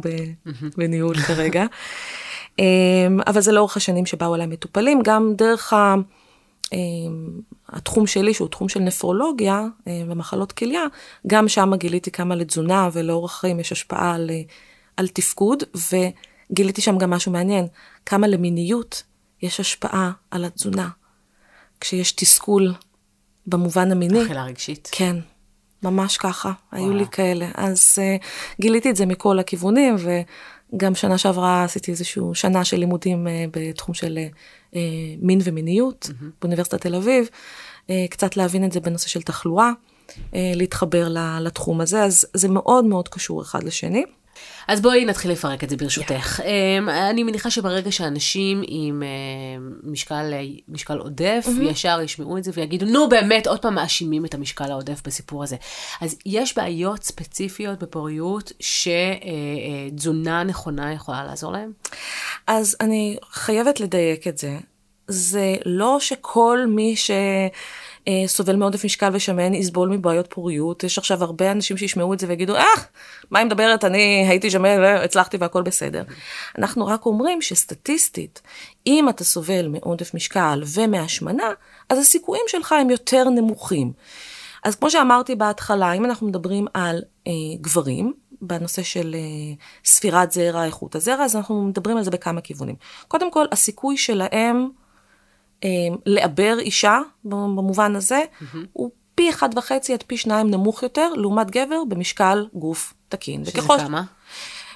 בניהול 0.76 1.16
כרגע. 1.16 1.64
אבל 3.26 3.40
זה 3.40 3.52
לאורך 3.52 3.76
השנים 3.76 4.06
שבאו 4.06 4.34
אליי 4.34 4.46
מטופלים, 4.46 5.00
גם 5.04 5.32
דרך 5.36 5.72
ה... 5.72 5.94
אמ, 6.72 7.40
התחום 7.68 8.06
שלי, 8.06 8.34
שהוא 8.34 8.48
תחום 8.48 8.68
של 8.68 8.80
נפרולוגיה 8.80 9.64
אה, 9.88 10.02
ומחלות 10.08 10.52
כליה, 10.52 10.82
גם 11.26 11.48
שם 11.48 11.74
גיליתי 11.74 12.10
כמה 12.10 12.34
לתזונה 12.34 12.88
ולאורך 12.92 13.32
חיים 13.32 13.60
יש 13.60 13.72
השפעה 13.72 14.14
על, 14.14 14.30
אה, 14.30 14.42
על 14.96 15.08
תפקוד, 15.08 15.62
וגיליתי 15.92 16.80
שם 16.80 16.98
גם 16.98 17.10
משהו 17.10 17.32
מעניין, 17.32 17.66
כמה 18.06 18.26
למיניות 18.26 19.02
יש 19.42 19.60
השפעה 19.60 20.12
על 20.30 20.44
התזונה. 20.44 20.88
כשיש 21.80 22.12
תסכול 22.12 22.74
במובן 23.46 23.92
המיני. 23.92 24.24
אכילה 24.24 24.44
רגשית. 24.44 24.88
כן, 24.92 25.16
ממש 25.82 26.16
ככה, 26.16 26.52
וואו. 26.72 26.84
היו 26.84 26.94
לי 26.94 27.06
כאלה. 27.06 27.48
אז 27.54 27.98
uh, 27.98 28.24
גיליתי 28.60 28.90
את 28.90 28.96
זה 28.96 29.06
מכל 29.06 29.38
הכיוונים, 29.38 29.96
וגם 30.72 30.94
שנה 30.94 31.18
שעברה 31.18 31.64
עשיתי 31.64 31.90
איזשהו 31.90 32.34
שנה 32.34 32.64
של 32.64 32.76
לימודים 32.76 33.26
uh, 33.26 33.30
בתחום 33.52 33.94
של 33.94 34.18
uh, 34.70 34.76
מין 35.22 35.40
ומיניות 35.44 36.08
mm-hmm. 36.10 36.24
באוניברסיטת 36.40 36.80
תל 36.80 36.94
אביב, 36.94 37.28
קצת 38.10 38.36
להבין 38.36 38.64
את 38.64 38.72
זה 38.72 38.80
בנושא 38.80 39.08
של 39.08 39.22
תחלואה, 39.22 39.70
להתחבר 40.32 41.08
לתחום 41.40 41.80
הזה, 41.80 42.02
אז 42.02 42.24
זה 42.34 42.48
מאוד 42.48 42.84
מאוד 42.84 43.08
קשור 43.08 43.42
אחד 43.42 43.62
לשני. 43.62 44.04
אז 44.68 44.80
בואי 44.80 45.04
נתחיל 45.04 45.30
לפרק 45.30 45.64
את 45.64 45.70
זה 45.70 45.76
ברשותך. 45.76 46.40
Yeah. 46.40 46.42
אמ, 46.42 46.88
אני 46.88 47.22
מניחה 47.22 47.50
שברגע 47.50 47.92
שאנשים 47.92 48.62
עם 48.66 49.02
אמ, 49.02 49.72
משקל, 49.82 50.32
משקל 50.68 50.98
עודף, 50.98 51.46
mm-hmm. 51.46 51.62
ישר 51.62 52.00
ישמעו 52.04 52.38
את 52.38 52.44
זה 52.44 52.50
ויגידו, 52.54 52.86
נו 52.86 53.08
באמת, 53.08 53.46
עוד 53.46 53.62
פעם 53.62 53.74
מאשימים 53.74 54.24
את 54.24 54.34
המשקל 54.34 54.70
העודף 54.70 55.00
בסיפור 55.04 55.42
הזה. 55.42 55.56
אז 56.00 56.16
יש 56.26 56.56
בעיות 56.56 57.02
ספציפיות 57.02 57.78
בפוריות 57.78 58.52
שתזונה 59.92 60.42
נכונה 60.42 60.92
יכולה 60.92 61.24
לעזור 61.24 61.52
להם? 61.52 61.72
אז 62.46 62.76
אני 62.80 63.16
חייבת 63.30 63.80
לדייק 63.80 64.28
את 64.28 64.38
זה. 64.38 64.58
זה 65.08 65.54
לא 65.66 65.96
שכל 66.00 66.58
מי 66.68 66.96
ש... 66.96 67.10
אה, 68.08 68.22
סובל 68.26 68.56
מעודף 68.56 68.84
משקל 68.84 69.10
ושמן, 69.12 69.54
יסבול 69.54 69.88
מבעיות 69.88 70.26
פוריות. 70.30 70.84
יש 70.84 70.98
עכשיו 70.98 71.24
הרבה 71.24 71.52
אנשים 71.52 71.76
שישמעו 71.76 72.14
את 72.14 72.20
זה 72.20 72.28
ויגידו, 72.28 72.56
אה, 72.56 72.64
מה 73.30 73.38
היא 73.38 73.46
מדברת, 73.46 73.84
אני 73.84 74.26
הייתי 74.28 74.50
שמן 74.50 74.78
והצלחתי 74.80 75.36
והכל 75.36 75.62
בסדר. 75.62 76.02
אנחנו 76.58 76.86
רק 76.86 77.06
אומרים 77.06 77.42
שסטטיסטית, 77.42 78.42
אם 78.86 79.08
אתה 79.08 79.24
סובל 79.24 79.68
מעודף 79.68 80.14
משקל 80.14 80.62
ומהשמנה, 80.74 81.50
אז 81.88 81.98
הסיכויים 81.98 82.44
שלך 82.48 82.72
הם 82.72 82.90
יותר 82.90 83.28
נמוכים. 83.28 83.92
אז 84.64 84.74
כמו 84.74 84.90
שאמרתי 84.90 85.34
בהתחלה, 85.34 85.92
אם 85.92 86.04
אנחנו 86.04 86.26
מדברים 86.26 86.66
על 86.74 87.02
אה, 87.26 87.32
גברים, 87.60 88.12
בנושא 88.42 88.82
של 88.82 89.14
אה, 89.14 89.54
ספירת 89.84 90.32
זרע, 90.32 90.64
איכות 90.64 90.94
הזרע, 90.94 91.24
אז 91.24 91.36
אנחנו 91.36 91.64
מדברים 91.64 91.96
על 91.96 92.02
זה 92.02 92.10
בכמה 92.10 92.40
כיוונים. 92.40 92.74
קודם 93.08 93.30
כל, 93.30 93.46
הסיכוי 93.52 93.96
שלהם 93.96 94.68
לעבר 96.06 96.58
אישה, 96.58 96.98
במובן 97.24 97.96
הזה, 97.96 98.22
mm-hmm. 98.22 98.56
הוא 98.72 98.90
פי 99.14 99.30
אחד 99.30 99.48
וחצי 99.56 99.92
עד 99.92 100.02
פי 100.06 100.16
שניים 100.16 100.50
נמוך 100.50 100.82
יותר, 100.82 101.12
לעומת 101.16 101.50
גבר 101.50 101.84
במשקל 101.88 102.46
גוף 102.54 102.94
תקין. 103.08 103.44
שזה 103.44 103.60
וככל... 103.60 103.78
כמה? 103.78 104.02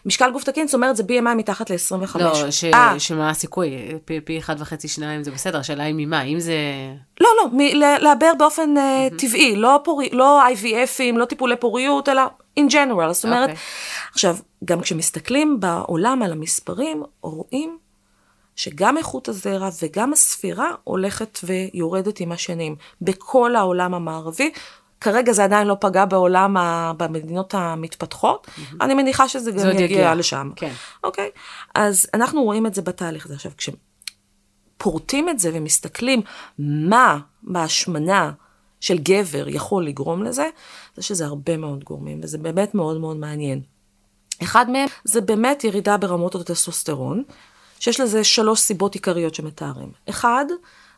משקל 0.06 0.30
גוף 0.30 0.44
תקין, 0.44 0.66
זאת 0.66 0.74
אומרת, 0.74 0.96
זה 0.96 1.02
BMI 1.02 1.34
מתחת 1.36 1.70
ל-25. 1.70 2.18
לא, 2.18 2.50
ש... 2.50 2.64
아, 2.64 2.98
שמה 2.98 3.30
הסיכוי? 3.30 3.70
פי, 4.04 4.20
פי 4.20 4.38
אחד 4.38 4.56
וחצי, 4.58 4.88
שניים 4.88 5.24
זה 5.24 5.30
בסדר, 5.30 5.58
השאלה 5.58 5.84
היא 5.84 5.94
ממה, 5.96 6.22
אם 6.22 6.40
זה... 6.40 6.56
לא, 7.20 7.28
לא, 7.36 7.48
מ- 7.52 7.76
לעבר 8.02 8.32
באופן 8.38 8.74
mm-hmm. 8.76 9.18
טבעי, 9.18 9.56
לא, 9.56 9.80
פור... 9.84 10.02
לא 10.12 10.42
IVFים, 10.48 11.16
לא 11.16 11.24
טיפולי 11.24 11.56
פוריות, 11.56 12.08
אלא 12.08 12.22
in 12.60 12.62
general, 12.70 13.12
זאת 13.12 13.24
אומרת, 13.24 13.48
okay. 13.48 13.52
אוקיי. 13.52 13.64
עכשיו, 14.12 14.36
גם 14.64 14.80
כשמסתכלים 14.80 15.60
בעולם 15.60 16.22
על 16.22 16.32
המספרים, 16.32 17.02
רואים 17.22 17.78
שגם 18.56 18.96
איכות 18.96 19.28
הזרע 19.28 19.68
וגם 19.82 20.12
הספירה 20.12 20.70
הולכת 20.84 21.38
ויורדת 21.44 22.20
עם 22.20 22.32
השנים 22.32 22.76
בכל 23.00 23.56
העולם 23.56 23.94
המערבי. 23.94 24.52
כרגע 25.00 25.32
זה 25.32 25.44
עדיין 25.44 25.66
לא 25.66 25.76
פגע 25.80 26.04
בעולם, 26.04 26.56
ה... 26.56 26.92
במדינות 26.96 27.54
המתפתחות, 27.54 28.46
mm-hmm. 28.46 28.76
אני 28.80 28.94
מניחה 28.94 29.28
שזה 29.28 29.50
גם 29.50 29.70
יגיע, 29.70 29.84
יגיע 29.84 30.14
לשם. 30.14 30.50
כן. 30.56 30.72
אוקיי? 31.04 31.30
אז 31.74 32.06
אנחנו 32.14 32.42
רואים 32.42 32.66
את 32.66 32.74
זה 32.74 32.82
בתהליך 32.82 33.26
הזה. 33.26 33.34
עכשיו, 33.34 33.52
כשפורטים 33.56 35.28
את 35.28 35.38
זה 35.38 35.50
ומסתכלים 35.54 36.22
מה 36.58 37.18
בהשמנה 37.42 38.32
של 38.80 38.98
גבר 38.98 39.48
יכול 39.48 39.86
לגרום 39.86 40.22
לזה, 40.22 40.48
זה 40.96 41.02
שזה 41.02 41.26
הרבה 41.26 41.56
מאוד 41.56 41.84
גורמים, 41.84 42.20
וזה 42.22 42.38
באמת 42.38 42.74
מאוד 42.74 43.00
מאוד 43.00 43.16
מעניין. 43.16 43.60
אחד 44.42 44.70
מהם 44.70 44.88
זה 45.04 45.20
באמת 45.20 45.64
ירידה 45.64 45.96
ברמות 45.96 46.34
הטסטוסטרון, 46.34 47.22
שיש 47.80 48.00
לזה 48.00 48.24
שלוש 48.24 48.60
סיבות 48.60 48.94
עיקריות 48.94 49.34
שמתארים. 49.34 49.92
אחד, 50.08 50.44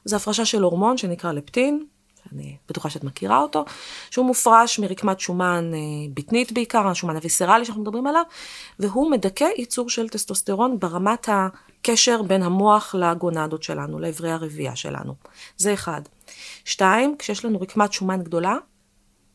זה 0.04 0.16
הפרשה 0.16 0.44
של 0.44 0.62
הורמון 0.62 0.98
שנקרא 0.98 1.32
לפטין, 1.32 1.86
אני 2.32 2.56
בטוחה 2.68 2.90
שאת 2.90 3.04
מכירה 3.04 3.38
אותו, 3.38 3.64
שהוא 4.10 4.26
מופרש 4.26 4.78
מרקמת 4.78 5.20
שומן 5.20 5.70
אה, 5.74 5.78
בטנית 6.14 6.52
בעיקר, 6.52 6.86
השומן 6.86 7.16
הוויסרלי 7.16 7.64
שאנחנו 7.64 7.82
מדברים 7.82 8.06
עליו, 8.06 8.22
והוא 8.78 9.10
מדכא 9.10 9.46
ייצור 9.56 9.90
של 9.90 10.08
טסטוסטרון 10.08 10.78
ברמת 10.78 11.28
הקשר 11.32 12.22
בין 12.22 12.42
המוח 12.42 12.94
לגונדות 12.94 13.62
שלנו, 13.62 13.98
לאברי 13.98 14.30
הרבייה 14.30 14.76
שלנו. 14.76 15.14
זה 15.56 15.74
אחד. 15.74 16.02
שתיים, 16.64 17.16
כשיש 17.18 17.44
לנו 17.44 17.60
רקמת 17.60 17.92
שומן 17.92 18.22
גדולה, 18.22 18.56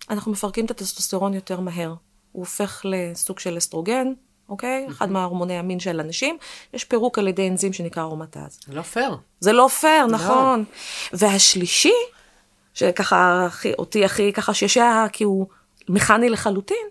אנחנו 0.09 0.31
מפרקים 0.31 0.65
את 0.65 0.71
הטסטוסטרון 0.71 1.33
יותר 1.33 1.59
מהר. 1.59 1.93
הוא 2.31 2.41
הופך 2.41 2.81
לסוג 2.83 3.39
של 3.39 3.57
אסטרוגן, 3.57 4.07
אוקיי? 4.49 4.85
Mm-hmm. 4.87 4.91
אחד 4.91 5.11
מההורמוני 5.11 5.57
המין 5.57 5.79
של 5.79 5.99
נשים, 5.99 6.37
יש 6.73 6.83
פירוק 6.83 7.19
על 7.19 7.27
ידי 7.27 7.49
אנזים 7.49 7.73
שנקרא 7.73 8.03
ארומטז. 8.03 8.59
זה 8.67 8.73
לא 8.73 8.81
פייר. 8.81 9.17
זה 9.39 9.53
לא 9.53 9.67
פייר, 9.67 10.05
לא. 10.05 10.11
נכון. 10.11 10.63
והשלישי, 11.13 11.93
שככה 12.73 13.45
הכי, 13.45 13.73
אותי 13.73 14.05
הכי 14.05 14.33
ככה 14.33 14.53
שעשע, 14.53 15.05
כי 15.13 15.23
הוא 15.23 15.47
מכני 15.89 16.29
לחלוטין, 16.29 16.87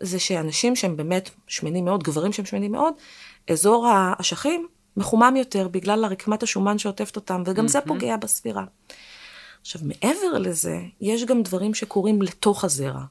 זה 0.00 0.18
שאנשים 0.18 0.76
שהם 0.76 0.96
באמת 0.96 1.30
שמנים 1.46 1.84
מאוד, 1.84 2.02
גברים 2.02 2.32
שהם 2.32 2.46
שמנים 2.46 2.72
מאוד, 2.72 2.94
אזור 3.50 3.86
האשכים 3.86 4.66
מחומם 4.96 5.36
יותר 5.36 5.68
בגלל 5.68 6.04
הרקמת 6.04 6.42
השומן 6.42 6.78
שעוטפת 6.78 7.16
אותם, 7.16 7.42
וגם 7.46 7.64
mm-hmm. 7.64 7.68
זה 7.68 7.80
פוגע 7.80 8.16
בספירה. 8.16 8.64
עכשיו, 9.60 9.80
מעבר 9.84 10.38
לזה, 10.38 10.78
יש 11.00 11.24
גם 11.24 11.42
דברים 11.42 11.74
שקורים 11.74 12.22
לתוך 12.22 12.64
הזרע. 12.64 13.04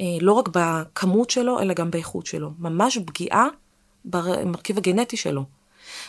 אה, 0.00 0.06
לא 0.20 0.32
רק 0.32 0.48
בכמות 0.52 1.30
שלו, 1.30 1.60
אלא 1.60 1.74
גם 1.74 1.90
באיכות 1.90 2.26
שלו. 2.26 2.50
ממש 2.58 2.98
פגיעה 3.06 3.46
במרכיב 4.04 4.78
הגנטי 4.78 5.16
שלו. 5.16 5.44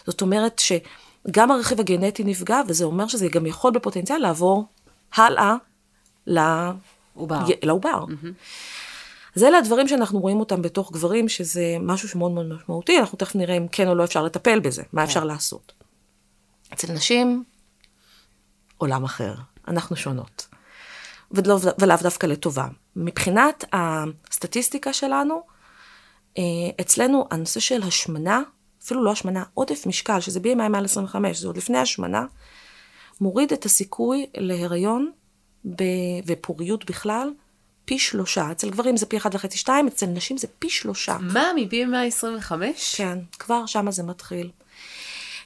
זאת 0.08 0.22
אומרת 0.22 0.60
שגם 0.60 1.52
הרכיב 1.52 1.80
הגנטי 1.80 2.24
נפגע, 2.24 2.62
וזה 2.68 2.84
אומר 2.84 3.08
שזה 3.08 3.28
גם 3.28 3.46
יכול 3.46 3.72
בפוטנציאל 3.72 4.18
לעבור 4.18 4.66
הלאה 5.16 5.56
לעובר. 6.28 7.40
לעובר. 7.64 8.06
Mm-hmm. 8.08 8.28
אז 9.36 9.44
אלה 9.44 9.58
הדברים 9.58 9.88
שאנחנו 9.88 10.20
רואים 10.20 10.40
אותם 10.40 10.62
בתוך 10.62 10.92
גברים, 10.92 11.30
שזה 11.30 11.78
משהו 11.80 12.10
שמאוד 12.10 12.32
מאוד 12.32 12.46
משמעותי, 12.46 13.00
אנחנו 13.00 13.18
תכף 13.18 13.36
נראה 13.36 13.58
אם 13.58 13.68
כן 13.72 13.88
או 13.88 13.96
לא 13.96 14.04
אפשר 14.04 14.24
לטפל 14.24 14.60
בזה, 14.60 14.84
מה 14.94 15.04
אפשר 15.04 15.20
כן. 15.22 15.28
לעשות. 15.28 15.74
אצל 16.74 16.94
נשים, 16.94 17.44
עולם 18.78 19.04
אחר, 19.04 19.34
אנחנו 19.68 19.96
שונות. 19.96 20.48
ולאו, 21.32 21.58
ולאו 21.80 21.98
דווקא 22.02 22.26
לטובה. 22.26 22.68
מבחינת 22.98 23.66
הסטטיסטיקה 23.74 24.94
שלנו, 24.94 25.42
אה, 26.38 26.44
אצלנו 26.82 27.28
הנושא 27.32 27.60
של 27.60 27.84
השמנה, 27.84 28.42
אפילו 28.84 29.04
לא 29.04 29.12
השמנה, 29.12 29.44
עודף 29.54 29.86
משקל, 29.86 30.20
שזה 30.20 30.40
BMI 30.40 30.70
מעל 30.70 30.86
25, 30.86 31.38
זה 31.38 31.48
עוד 31.48 31.58
לפני 31.58 31.78
השמנה, 31.78 32.26
מוריד 33.22 33.54
את 33.54 33.66
הסיכוי 33.66 34.26
להיריון 34.38 35.12
ב... 35.66 35.84
ופוריות 36.26 36.86
בכלל 36.86 37.34
פי 37.86 38.00
שלושה. 38.00 38.52
אצל 38.52 38.70
גברים 38.70 38.98
זה 38.98 39.06
פי 39.06 39.18
אחד 39.18 39.36
וחצי 39.36 39.58
שתיים, 39.58 39.88
אצל 39.88 40.06
נשים 40.06 40.38
זה 40.38 40.48
פי 40.60 40.70
שלושה. 40.70 41.18
מה, 41.22 41.52
מ-BMI 41.56 42.08
25? 42.08 42.96
כן, 42.96 43.20
כבר 43.40 43.66
שמה 43.66 43.92
זה 43.92 44.04
מתחיל. 44.04 44.52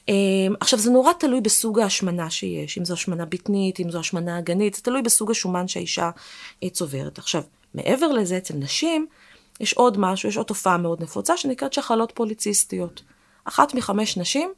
אמ, 0.09 0.53
עכשיו 0.59 0.79
זה 0.79 0.91
נורא 0.91 1.13
תלוי 1.13 1.41
בסוג 1.41 1.79
ההשמנה 1.79 2.29
שיש, 2.29 2.77
אם 2.77 2.85
זו 2.85 2.93
השמנה 2.93 3.25
בטנית, 3.25 3.79
אם 3.79 3.91
זו 3.91 3.99
השמנה 3.99 4.39
אגנית, 4.39 4.73
זה 4.73 4.81
תלוי 4.81 5.01
בסוג 5.01 5.31
השומן 5.31 5.67
שהאישה 5.67 6.09
אה, 6.63 6.69
צוברת. 6.69 7.17
עכשיו, 7.17 7.43
מעבר 7.73 8.07
לזה, 8.07 8.37
אצל 8.37 8.53
נשים, 8.53 9.07
יש 9.59 9.73
עוד 9.73 9.99
משהו, 9.99 10.29
יש 10.29 10.37
עוד 10.37 10.45
תופעה 10.45 10.77
מאוד 10.77 11.03
נפוצה 11.03 11.37
שנקראת 11.37 11.73
שחלות 11.73 12.11
פוליציסטיות. 12.15 13.01
אחת 13.45 13.73
מחמש 13.73 14.17
נשים 14.17 14.53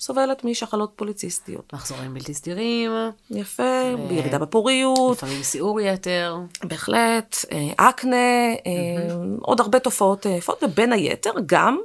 סובלת 0.00 0.44
משחלות 0.44 0.92
פוליציסטיות. 0.96 1.72
מחזורים 1.72 2.14
בלתי 2.14 2.34
סדירים. 2.34 2.90
יפה, 3.30 3.62
ו... 3.98 4.08
בירידה 4.08 4.38
בפוריות. 4.38 5.16
לפעמים 5.16 5.42
סיעור 5.42 5.80
יתר. 5.80 6.36
בהחלט, 6.64 7.36
אה, 7.52 7.88
אקנה, 7.88 8.54
mm-hmm. 8.54 9.40
עוד 9.40 9.60
הרבה 9.60 9.78
תופעות 9.78 10.26
יפות, 10.26 10.62
ובין 10.62 10.92
היתר 10.92 11.32
גם 11.46 11.78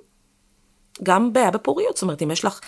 גם 1.03 1.33
בעיה 1.33 1.51
בפוריות, 1.51 1.95
זאת 1.97 2.03
אומרת, 2.03 2.21
אם 2.21 2.31
יש 2.31 2.45
לך, 2.45 2.59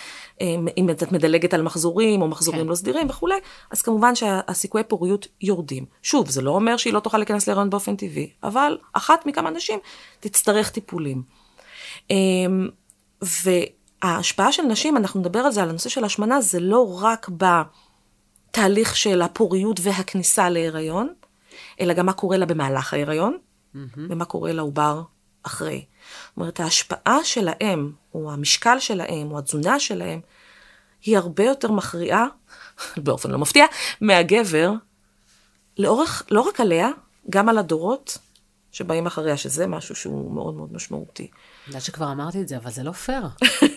אם 0.77 0.89
את 0.89 1.11
מדלגת 1.11 1.53
על 1.53 1.61
מחזורים, 1.61 2.21
או 2.21 2.27
מחזורים 2.27 2.61
כן. 2.61 2.67
לא 2.67 2.75
סדירים 2.75 3.09
וכולי, 3.09 3.35
אז 3.71 3.81
כמובן 3.81 4.15
שהסיכויי 4.15 4.83
פוריות 4.83 5.27
יורדים. 5.41 5.85
שוב, 6.01 6.29
זה 6.29 6.41
לא 6.41 6.51
אומר 6.51 6.77
שהיא 6.77 6.93
לא 6.93 6.99
תוכל 6.99 7.17
להיכנס 7.17 7.47
להיריון 7.47 7.69
באופן 7.69 7.95
טבעי, 7.95 8.29
אבל 8.43 8.77
אחת 8.93 9.25
מכמה 9.25 9.49
נשים 9.49 9.79
תצטרך 10.19 10.69
טיפולים. 10.69 11.23
אמ, 12.09 12.69
ההשפעה 14.01 14.51
של 14.51 14.63
נשים, 14.63 14.97
אנחנו 14.97 15.19
נדבר 15.19 15.39
על 15.39 15.51
זה, 15.51 15.63
על 15.63 15.69
הנושא 15.69 15.89
של 15.89 16.03
השמנה, 16.03 16.41
זה 16.41 16.59
לא 16.59 16.99
רק 17.01 17.29
בתהליך 18.49 18.95
של 18.95 19.21
הפוריות 19.21 19.79
והכניסה 19.83 20.49
להיריון, 20.49 21.13
אלא 21.79 21.93
גם 21.93 22.05
מה 22.05 22.13
קורה 22.13 22.37
לה 22.37 22.45
במהלך 22.45 22.93
ההיריון, 22.93 23.37
mm-hmm. 23.37 23.99
ומה 24.09 24.25
קורה 24.25 24.51
לעובר 24.51 25.01
אחרי. 25.43 25.85
זאת 26.29 26.37
אומרת, 26.37 26.59
ההשפעה 26.59 27.23
שלהם, 27.23 27.91
או 28.13 28.31
המשקל 28.31 28.79
שלהם, 28.79 29.31
או 29.31 29.39
התזונה 29.39 29.79
שלהם, 29.79 30.19
היא 31.05 31.17
הרבה 31.17 31.43
יותר 31.43 31.71
מכריעה, 31.71 32.25
באופן 33.03 33.31
לא 33.31 33.37
מפתיע, 33.37 33.65
מהגבר, 34.01 34.71
לאורך, 35.77 36.23
לא 36.31 36.41
רק 36.41 36.59
עליה, 36.59 36.89
גם 37.29 37.49
על 37.49 37.57
הדורות 37.57 38.17
שבאים 38.71 39.05
אחריה, 39.05 39.37
שזה 39.37 39.67
משהו 39.67 39.95
שהוא 39.95 40.31
מאוד 40.33 40.55
מאוד 40.55 40.73
משמעותי. 40.73 41.23
אני 41.23 41.31
יודעת 41.67 41.81
שכבר 41.81 42.11
אמרתי 42.11 42.41
את 42.41 42.47
זה, 42.47 42.57
אבל 42.57 42.71
זה 42.71 42.83
לא 42.83 42.91
פייר. 42.91 43.27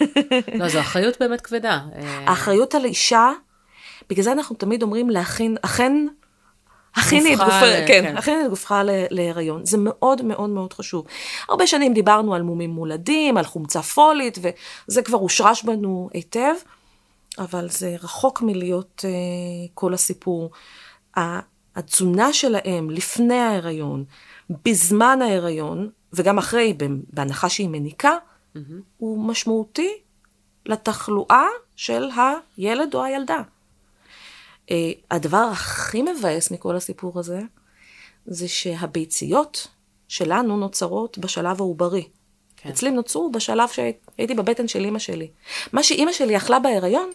לא, 0.59 0.69
זו 0.69 0.81
אחריות 0.81 1.17
באמת 1.21 1.41
כבדה. 1.41 1.81
האחריות 2.27 2.75
על 2.75 2.85
אישה, 2.85 3.31
בגלל 4.11 4.25
זה 4.25 4.33
אנחנו 4.33 4.57
תמיד 4.57 4.83
אומרים 4.83 5.11
להכין, 5.11 5.57
אכן, 5.63 6.07
הכיני 6.97 7.35
את 7.35 7.39
גופך, 7.39 7.61
כן, 7.87 8.03
כן. 8.03 8.17
הכיני 8.17 8.45
את 8.45 8.51
גופך 8.51 8.75
להיריון. 9.11 9.67
זה 9.67 9.79
מאוד 9.81 10.23
מאוד 10.23 10.51
מאוד 10.51 10.73
חשוב. 10.73 11.07
הרבה 11.49 11.67
שנים 11.67 11.95
דיברנו 11.95 12.35
על 12.35 12.43
מומים 12.43 12.71
מולדים, 12.71 13.37
על 13.37 13.45
חומצה 13.45 13.83
פולית, 13.83 14.39
וזה 14.39 15.03
כבר 15.03 15.19
הושרש 15.19 15.63
בנו 15.63 16.09
היטב, 16.13 16.55
אבל 17.39 17.69
זה 17.71 17.97
רחוק 18.03 18.43
מלהיות 18.43 19.05
uh, 19.05 19.71
כל 19.75 19.95
הסיפור. 19.95 20.51
התזונה 21.77 22.33
שלהם 22.33 22.91
לפני 22.91 23.39
ההיריון, 23.39 24.05
בזמן 24.65 25.23
ההיריון, 25.23 25.91
וגם 26.13 26.39
אחרי, 26.39 26.75
בהנחה 27.13 27.49
שהיא 27.49 27.69
מניקה, 27.69 28.13
mm-hmm. 28.13 28.59
הוא 28.97 29.19
משמעותי 29.29 29.93
לתחלואה 30.67 31.47
של 31.77 32.09
הילד 32.57 32.95
או 32.95 33.05
הילדה. 33.05 33.43
Uh, 34.67 34.73
הדבר 35.11 35.49
הכי 35.53 36.03
מבאס 36.03 36.51
מכל 36.51 36.77
הסיפור 36.77 37.19
הזה, 37.19 37.41
זה 38.27 38.49
שהביציות 38.49 39.67
שלנו 40.09 40.57
נוצרות 40.57 41.19
בשלב 41.19 41.61
העוברי. 41.61 42.09
כן. 42.57 42.69
אצלי 42.69 42.91
נוצרו 42.91 43.33
בשלב 43.33 43.69
שהייתי 43.69 44.35
בבטן 44.35 44.69
של 44.69 44.85
אימא 44.85 44.99
שלי. 44.99 45.29
מה 45.73 45.83
שאימא 45.83 46.13
שלי 46.13 46.37
אכלה 46.37 46.59
בהיריון, 46.59 47.11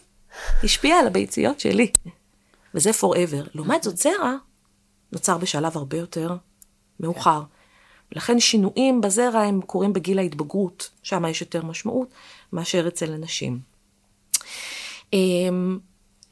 השפיע 0.64 0.96
על 0.96 1.06
הביציות 1.06 1.60
שלי. 1.60 1.92
וזה 2.74 2.90
forever. 2.90 3.48
לעומת 3.54 3.82
זאת, 3.82 3.96
זרע 3.96 4.34
נוצר 5.12 5.38
בשלב 5.38 5.76
הרבה 5.76 5.96
יותר 5.96 6.36
מאוחר. 7.00 7.42
ולכן 8.12 8.40
שינויים 8.40 9.00
בזרע 9.00 9.40
הם 9.40 9.60
קורים 9.60 9.92
בגיל 9.92 10.18
ההתבגרות, 10.18 10.90
שם 11.02 11.24
יש 11.24 11.40
יותר 11.40 11.64
משמעות 11.64 12.08
מאשר 12.52 12.88
אצל 12.88 13.12
הנשים. 13.12 13.58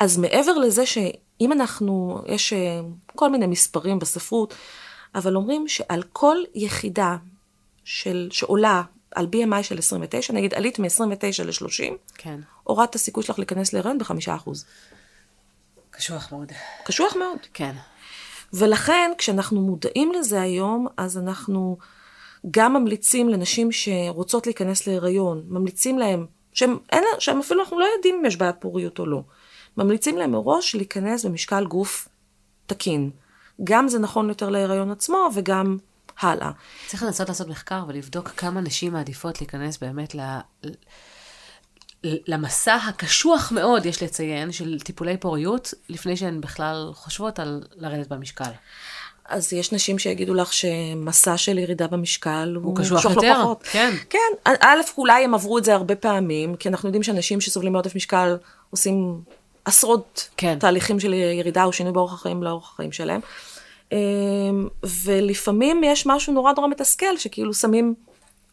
אז 0.00 0.18
מעבר 0.18 0.58
לזה 0.58 0.86
שאם 0.86 1.52
אנחנו, 1.52 2.22
יש 2.26 2.52
אה, 2.52 2.80
כל 3.06 3.30
מיני 3.30 3.46
מספרים 3.46 3.98
בספרות, 3.98 4.54
אבל 5.14 5.36
אומרים 5.36 5.68
שעל 5.68 6.02
כל 6.12 6.36
יחידה 6.54 7.16
של, 7.84 8.28
שעולה 8.32 8.82
על 9.14 9.26
BMI 9.32 9.62
של 9.62 9.78
29, 9.78 10.32
נגיד 10.32 10.54
עלית 10.54 10.78
מ-29 10.78 11.44
ל-30, 11.44 11.94
כן. 12.14 12.40
הורדת 12.64 12.94
הסיכוי 12.94 13.22
שלך 13.22 13.38
להיכנס 13.38 13.72
להיריון 13.72 13.98
בחמישה 13.98 14.34
אחוז. 14.34 14.64
קשוח 15.90 16.32
מאוד. 16.32 16.52
קשוח 16.84 17.16
מאוד. 17.16 17.38
כן. 17.54 17.74
ולכן, 18.52 19.10
כשאנחנו 19.18 19.60
מודעים 19.60 20.12
לזה 20.12 20.40
היום, 20.40 20.86
אז 20.96 21.18
אנחנו 21.18 21.76
גם 22.50 22.72
ממליצים 22.74 23.28
לנשים 23.28 23.72
שרוצות 23.72 24.46
להיכנס 24.46 24.86
להיריון, 24.86 25.44
ממליצים 25.48 25.98
להם, 25.98 26.26
שהם, 26.52 26.78
אין, 26.92 27.04
שהם 27.18 27.38
אפילו 27.38 27.60
אנחנו 27.60 27.80
לא 27.80 27.86
יודעים 27.96 28.14
אם 28.14 28.24
יש 28.24 28.36
בעיית 28.36 28.56
פוריות 28.58 28.98
או 28.98 29.06
לא, 29.06 29.22
ממליצים 29.76 30.18
להם 30.18 30.32
מראש 30.32 30.74
להיכנס 30.74 31.24
במשקל 31.24 31.66
גוף 31.66 32.08
תקין. 32.66 33.10
גם 33.64 33.88
זה 33.88 33.98
נכון 33.98 34.28
יותר 34.28 34.50
להיריון 34.50 34.90
עצמו 34.90 35.28
וגם 35.34 35.76
הלאה. 36.20 36.50
צריך 36.86 37.02
לנסות 37.02 37.28
לעשות 37.28 37.48
מחקר 37.48 37.84
ולבדוק 37.88 38.28
כמה 38.28 38.60
נשים 38.60 38.92
מעדיפות 38.92 39.40
להיכנס 39.40 39.78
באמת 39.78 40.14
ל... 40.14 40.20
למסע 42.04 42.74
הקשוח 42.74 43.52
מאוד, 43.52 43.86
יש 43.86 44.02
לציין, 44.02 44.52
של 44.52 44.80
טיפולי 44.80 45.16
פוריות, 45.16 45.74
לפני 45.88 46.16
שהן 46.16 46.40
בכלל 46.40 46.90
חושבות 46.94 47.38
על 47.38 47.62
לרדת 47.76 48.08
במשקל. 48.08 48.50
אז 49.24 49.52
יש 49.52 49.72
נשים 49.72 49.98
שיגידו 49.98 50.34
לך 50.34 50.52
שמסע 50.52 51.36
של 51.36 51.58
ירידה 51.58 51.86
במשקל 51.86 52.52
הוא, 52.56 52.64
הוא 52.64 52.76
קשוח 52.76 53.04
יותר, 53.04 53.38
לא 53.38 53.42
פחות. 53.42 53.62
כן. 53.62 53.94
כן, 54.10 54.18
א', 54.44 54.80
אולי 54.98 55.24
הם 55.24 55.34
עברו 55.34 55.58
את 55.58 55.64
זה 55.64 55.74
הרבה 55.74 55.96
פעמים, 55.96 56.56
כי 56.56 56.68
אנחנו 56.68 56.88
יודעים 56.88 57.02
שאנשים 57.02 57.40
שסובלים 57.40 57.72
מעודף 57.72 57.96
משקל 57.96 58.36
עושים 58.70 59.22
עשרות 59.70 60.28
כן. 60.36 60.58
תהליכים 60.58 61.00
של 61.00 61.14
ירידה 61.14 61.64
או 61.64 61.72
שינוי 61.72 61.92
באורח 61.92 62.12
החיים 62.12 62.42
לאורח 62.42 62.72
החיים 62.72 62.92
שלהם. 62.92 63.20
אמ, 63.92 64.68
ולפעמים 65.04 65.84
יש 65.84 66.06
משהו 66.06 66.32
נורא 66.32 66.52
נורא 66.56 66.68
מתסכל, 66.68 67.16
שכאילו 67.16 67.54
שמים 67.54 67.94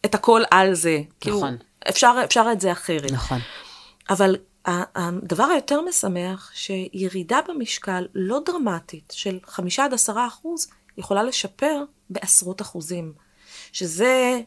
את 0.05 0.15
הכל 0.15 0.41
על 0.51 0.73
זה. 0.73 0.99
כאילו, 1.19 1.37
נכון. 1.37 1.57
אפשר, 1.89 2.15
אפשר 2.23 2.45
את 2.51 2.61
זה 2.61 2.71
אחרת. 2.71 3.11
נכון. 3.11 3.39
אבל 4.09 4.35
הדבר 4.65 5.43
היותר 5.43 5.81
משמח, 5.81 6.51
שירידה 6.53 7.39
במשקל 7.47 8.07
לא 8.15 8.39
דרמטית 8.45 9.13
של 9.15 9.39
חמישה 9.45 9.85
עד 9.85 9.93
עשרה 9.93 10.27
אחוז, 10.27 10.67
יכולה 10.97 11.23
לשפר 11.23 11.83
בעשרות 12.09 12.61
אחוזים. 12.61 13.13
שזה, 13.71 14.41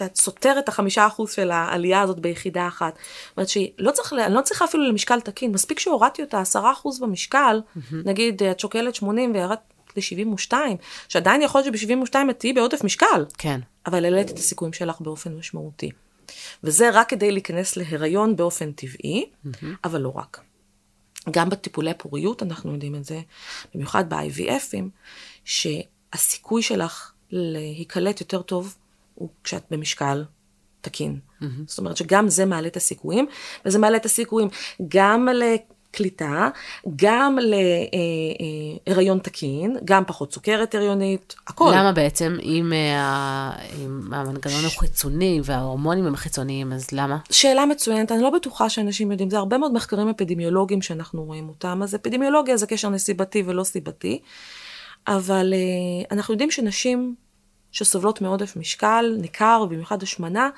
יודעת, 0.00 0.16
סותר 0.16 0.56
את 0.58 0.68
החמישה 0.68 1.06
אחוז 1.06 1.32
של 1.32 1.50
העלייה 1.50 2.00
הזאת 2.00 2.20
ביחידה 2.20 2.68
אחת. 2.68 2.94
זאת 2.94 3.36
אומרת 3.36 3.48
שאני 3.48 3.70
לא 3.78 3.90
צריך, 3.90 4.12
לא 4.30 4.40
צריכה 4.40 4.64
אפילו 4.64 4.88
למשקל 4.88 5.20
תקין, 5.20 5.52
מספיק 5.52 5.78
שהורדתי 5.78 6.22
אותה 6.22 6.40
עשרה 6.40 6.72
אחוז 6.72 7.00
במשקל, 7.00 7.60
mm-hmm. 7.60 7.94
נגיד 8.04 8.42
את 8.42 8.60
שוקלת 8.60 8.94
80 8.94 9.34
וירדת 9.34 9.60
ל-72, 9.96 10.52
שעדיין 11.08 11.42
יכול 11.42 11.60
להיות 11.60 11.76
שב-72 11.76 12.16
את 12.30 12.38
תהיי 12.38 12.52
בעודף 12.52 12.84
משקל. 12.84 13.24
כן. 13.38 13.60
אבל 13.86 14.04
העלית 14.04 14.30
את 14.30 14.38
הסיכויים 14.38 14.72
שלך 14.72 15.00
באופן 15.00 15.36
משמעותי. 15.36 15.90
וזה 16.64 16.90
רק 16.92 17.08
כדי 17.08 17.32
להיכנס 17.32 17.76
להיריון 17.76 18.36
באופן 18.36 18.72
טבעי, 18.72 19.24
mm-hmm. 19.24 19.66
אבל 19.84 20.00
לא 20.00 20.12
רק. 20.16 20.40
גם 21.30 21.50
בטיפולי 21.50 21.94
פוריות 21.98 22.42
אנחנו 22.42 22.72
יודעים 22.72 22.94
את 22.94 23.04
זה, 23.04 23.20
במיוחד 23.74 24.14
ב-IVFים, 24.14 24.84
שהסיכוי 25.44 26.62
שלך 26.62 27.12
להיקלט 27.30 28.20
יותר 28.20 28.42
טוב 28.42 28.76
הוא 29.16 29.28
כשאת 29.44 29.64
במשקל 29.70 30.24
תקין. 30.80 31.18
Mm-hmm. 31.18 31.44
זאת 31.66 31.78
אומרת 31.78 31.96
שגם 31.96 32.28
זה 32.28 32.44
מעלה 32.44 32.68
את 32.68 32.76
הסיכויים, 32.76 33.26
וזה 33.64 33.78
מעלה 33.78 33.96
את 33.96 34.04
הסיכויים 34.04 34.48
גם 34.88 35.28
קליטה, 35.96 36.48
גם 36.96 37.38
להיריון 38.86 39.18
תקין, 39.18 39.76
גם 39.84 40.02
פחות 40.06 40.32
סוכרת 40.32 40.74
הריונית, 40.74 41.34
הכל. 41.46 41.72
למה 41.76 41.92
בעצם, 41.92 42.36
אם, 42.42 42.72
אה, 42.72 43.52
אם 43.78 44.12
המנגנון 44.12 44.64
הוא 44.64 44.70
חיצוני 44.78 45.40
וההורמונים 45.44 46.06
הם 46.06 46.16
חיצוניים, 46.16 46.72
אז 46.72 46.92
למה? 46.92 47.18
שאלה 47.30 47.66
מצוינת, 47.66 48.12
אני 48.12 48.22
לא 48.22 48.30
בטוחה 48.30 48.68
שאנשים 48.68 49.10
יודעים, 49.10 49.30
זה 49.30 49.38
הרבה 49.38 49.58
מאוד 49.58 49.72
מחקרים 49.72 50.08
אפידמיולוגיים 50.08 50.82
שאנחנו 50.82 51.24
רואים 51.24 51.48
אותם, 51.48 51.80
אז 51.82 51.94
אפידמיולוגיה 51.94 52.56
זה 52.56 52.66
קשר 52.66 52.88
נסיבתי 52.88 53.42
ולא 53.46 53.64
סיבתי, 53.64 54.20
אבל 55.08 55.54
אה, 55.54 56.16
אנחנו 56.16 56.34
יודעים 56.34 56.50
שנשים 56.50 57.14
שסובלות 57.76 58.20
מעודף 58.20 58.56
משקל, 58.56 59.16
ניכר, 59.18 59.64
במיוחד 59.70 60.02
השמנה, 60.02 60.50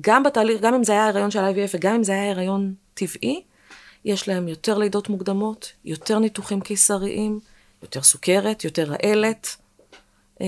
גם 0.00 0.22
בתהליך, 0.22 0.60
גם 0.60 0.74
אם 0.74 0.84
זה 0.84 0.92
היה 0.92 1.08
הריון 1.08 1.30
של 1.30 1.38
IVF 1.38 1.70
וגם 1.74 1.94
אם 1.94 2.04
זה 2.04 2.12
היה 2.12 2.30
הריון 2.30 2.74
טבעי, 2.94 3.42
יש 4.04 4.28
להם 4.28 4.48
יותר 4.48 4.78
לידות 4.78 5.08
מוקדמות, 5.08 5.72
יותר 5.84 6.18
ניתוחים 6.18 6.60
קיסריים, 6.60 7.40
יותר 7.82 8.02
סוכרת, 8.02 8.64
יותר 8.64 8.84
רעלת, 8.92 9.56
אמ, 10.40 10.46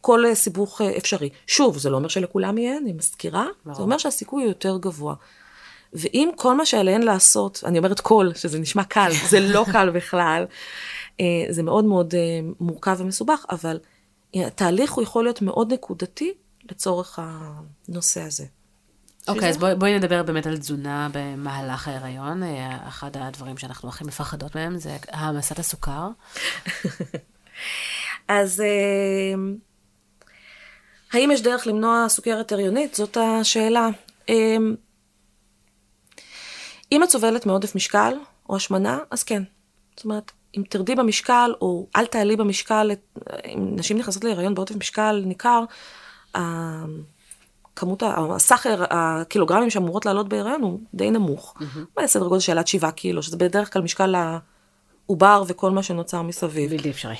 כל 0.00 0.24
סיבוך 0.34 0.80
אה, 0.80 0.96
אפשרי. 0.96 1.28
שוב, 1.46 1.78
זה 1.78 1.90
לא 1.90 1.96
אומר 1.96 2.08
שלכולם 2.08 2.58
יהיה, 2.58 2.78
אני 2.78 2.92
מזכירה, 2.92 3.46
לא. 3.66 3.74
זה 3.74 3.82
אומר 3.82 3.98
שהסיכוי 3.98 4.42
הוא 4.42 4.50
יותר 4.50 4.78
גבוה. 4.78 5.14
ואם 5.92 6.30
כל 6.36 6.56
מה 6.56 6.66
שעליהן 6.66 7.02
לעשות, 7.02 7.62
אני 7.64 7.78
אומרת 7.78 8.00
כל, 8.00 8.30
שזה 8.34 8.58
נשמע 8.58 8.84
קל, 8.84 9.10
זה 9.28 9.40
לא 9.40 9.64
קל 9.72 9.90
בכלל, 9.90 10.46
אה, 11.20 11.26
זה 11.48 11.62
מאוד 11.62 11.84
מאוד 11.84 12.14
אה, 12.14 12.20
מורכב 12.60 12.96
ומסובך, 12.98 13.44
אבל 13.50 13.78
התהליך 14.34 14.92
הוא 14.92 15.02
יכול 15.02 15.24
להיות 15.24 15.42
מאוד 15.42 15.72
נקודתי 15.72 16.34
לצורך 16.70 17.18
הנושא 17.22 18.22
הזה. 18.22 18.44
אוקיי, 19.28 19.48
okay, 19.48 19.50
אז 19.50 19.56
בואי, 19.56 19.74
בואי 19.74 19.98
נדבר 19.98 20.22
באמת 20.22 20.46
על 20.46 20.58
תזונה 20.58 21.08
במהלך 21.12 21.88
ההיריון. 21.88 22.42
אה, 22.42 22.88
אחד 22.88 23.10
הדברים 23.16 23.58
שאנחנו 23.58 23.88
הכי 23.88 24.04
מפחדות 24.04 24.54
מהם 24.54 24.78
זה 24.78 24.96
העמסת 25.08 25.58
הסוכר. 25.58 26.08
אז 28.28 28.60
אה, 28.60 29.34
האם 31.12 31.30
יש 31.30 31.42
דרך 31.42 31.66
למנוע 31.66 32.06
סוכרת 32.08 32.52
הריונית? 32.52 32.94
זאת 32.94 33.16
השאלה. 33.16 33.88
אה, 34.28 34.56
אם 36.92 37.02
את 37.02 37.10
סובלת 37.10 37.46
מעודף 37.46 37.74
משקל 37.74 38.14
או 38.48 38.56
השמנה, 38.56 38.98
אז 39.10 39.22
כן. 39.22 39.42
זאת 39.96 40.04
אומרת, 40.04 40.32
אם 40.56 40.62
תרדי 40.68 40.94
במשקל, 40.94 41.52
או 41.60 41.86
אל 41.96 42.06
תעלי 42.06 42.36
במשקל, 42.36 42.90
אם 43.44 43.76
נשים 43.76 43.98
נכנסות 43.98 44.24
להיריון 44.24 44.54
בעודף 44.54 44.76
משקל 44.76 45.22
ניכר, 45.26 45.64
הכמות, 46.34 48.02
הסחר, 48.36 48.84
הקילוגרמים 48.90 49.70
שאמורות 49.70 50.06
לעלות 50.06 50.28
בהיריון 50.28 50.62
הוא 50.62 50.80
די 50.94 51.10
נמוך. 51.10 51.54
Mm-hmm. 51.58 52.06
סדר 52.06 52.28
גודל 52.28 52.40
של 52.40 52.58
עד 52.58 52.66
7 52.66 52.90
קילו, 52.90 53.22
שזה 53.22 53.36
בדרך 53.36 53.72
כלל 53.72 53.82
משקל 53.82 54.14
העובר 55.06 55.44
וכל 55.46 55.70
מה 55.70 55.82
שנוצר 55.82 56.22
מסביב. 56.22 56.70
בלתי 56.70 56.90
אפשרי. 56.90 57.14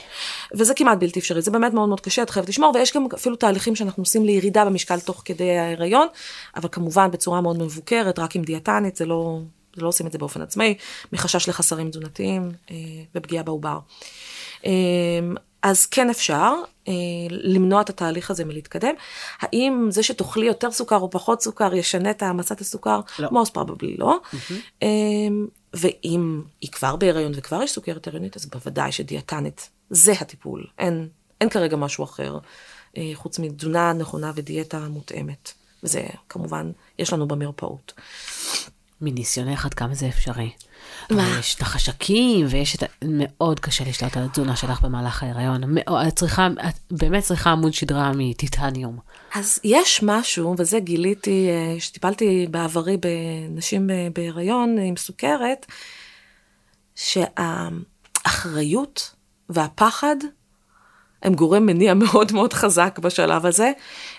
וזה 0.55 0.75
כמעט 0.75 0.99
בלתי 0.99 1.21
אפשרי, 1.21 1.43
זה 1.43 1.51
באמת 1.51 1.73
מאוד 1.73 1.89
מאוד 1.89 2.01
קשה, 2.01 2.23
את 2.23 2.31
חייבת 2.31 2.49
לשמור, 2.49 2.73
ויש 2.75 2.97
גם 2.97 3.07
אפילו 3.15 3.37
תהליכים 3.37 3.77
שאנחנו 3.77 4.03
עושים 4.03 4.25
לירידה 4.25 4.65
במשקל 4.65 5.01
תוך 5.01 5.23
כדי 5.25 5.59
ההיריון, 5.59 6.07
אבל 6.57 6.69
כמובן 6.73 7.11
בצורה 7.11 7.41
מאוד 7.41 7.63
מבוקרת, 7.63 8.19
רק 8.19 8.37
עם 8.37 8.43
דיאטנית, 8.43 8.97
זה 8.97 9.07
לא, 9.07 9.39
לא 9.77 9.89
עושים 9.89 10.07
את 10.07 10.13
זה 10.13 10.19
באופן 10.19 10.43
עצמאי, 10.43 10.75
מחשש 11.13 11.49
לחסרים 11.49 11.91
תזונתיים 11.91 12.51
אה, 12.71 12.77
ופגיעה 13.15 13.43
בעובר. 13.43 13.79
אה, 14.67 14.71
אז 15.63 15.87
כן 15.87 16.11
אפשר 16.11 16.55
אה, 16.89 16.93
למנוע 17.31 17.81
את 17.81 17.91
התהליך 17.91 18.31
הזה 18.31 18.45
מלהתקדם. 18.45 18.95
האם 19.41 19.87
זה 19.91 20.03
שתאכלי 20.03 20.47
יותר 20.47 20.71
סוכר 20.71 20.99
או 20.99 21.11
פחות 21.11 21.43
סוכר 21.43 21.75
ישנה 21.75 22.11
את 22.11 22.23
העמסת 22.23 22.61
הסוכר? 22.61 23.01
לא. 23.19 23.29
most 23.29 23.51
probably 23.51 23.99
לא. 23.99 24.19
Mm-hmm. 24.25 24.55
אה, 24.83 24.89
ואם 25.75 26.43
היא 26.61 26.71
כבר 26.71 26.97
בהיריון 26.97 27.33
וכבר 27.35 27.63
יש 27.63 27.73
סוכרת 27.73 28.07
הריונית, 28.07 28.37
אז 28.37 28.47
בוודאי 28.47 28.93
שדיאטנית 28.93 29.71
זה 29.91 30.13
הטיפול. 30.13 30.67
אין, 30.79 31.09
אין 31.41 31.49
כרגע 31.49 31.77
משהו 31.77 32.05
אחר, 32.05 32.39
אה, 32.97 33.11
חוץ 33.15 33.39
מתזונה 33.39 33.93
נכונה 33.93 34.33
ודיאטה 34.35 34.79
מותאמת. 34.79 35.53
וזה 35.83 36.03
כמובן, 36.29 36.71
יש 36.99 37.13
לנו 37.13 37.29
במרפאות. 37.29 37.93
מניסיונך 39.01 39.65
עד 39.67 39.75
כמה 39.75 39.95
זה 39.95 40.09
אפשרי. 40.09 40.51
מה? 41.11 41.37
יש 41.39 41.55
את 41.55 41.61
החשקים 41.61 42.47
ויש 42.51 42.75
את 42.77 42.83
ה... 42.83 42.87
מאוד 43.05 43.61
קשה 43.61 43.85
לשלוט 43.85 44.17
על 44.17 44.25
התזונה 44.25 44.57
שלך 44.57 44.83
במהלך 44.83 45.23
ההיריון. 45.23 45.63
מאוד- 45.67 46.07
את 46.07 46.17
צריכה, 46.17 46.49
את 46.69 46.75
באמת 46.91 47.23
צריכה 47.23 47.51
עמוד 47.51 47.73
שדרה 47.73 48.13
מטיטניום. 48.17 48.99
אז 49.35 49.61
יש 49.65 50.03
משהו, 50.03 50.55
וזה 50.59 50.81
גיליתי, 50.81 51.49
אה, 51.49 51.81
שטיפלתי 51.81 52.47
בעברי 52.51 52.97
בנשים 52.97 53.91
בהיריון 54.15 54.79
עם 54.79 54.97
סוכרת, 54.97 55.67
שהאחריות 58.25 59.15
והפחד 59.49 60.17
הם 61.23 61.35
גורם 61.35 61.67
מניע 61.67 61.95
מאוד 61.95 62.33
מאוד 62.33 62.53
חזק 62.53 62.99
בשלב 63.03 63.47
הזה, 63.47 63.73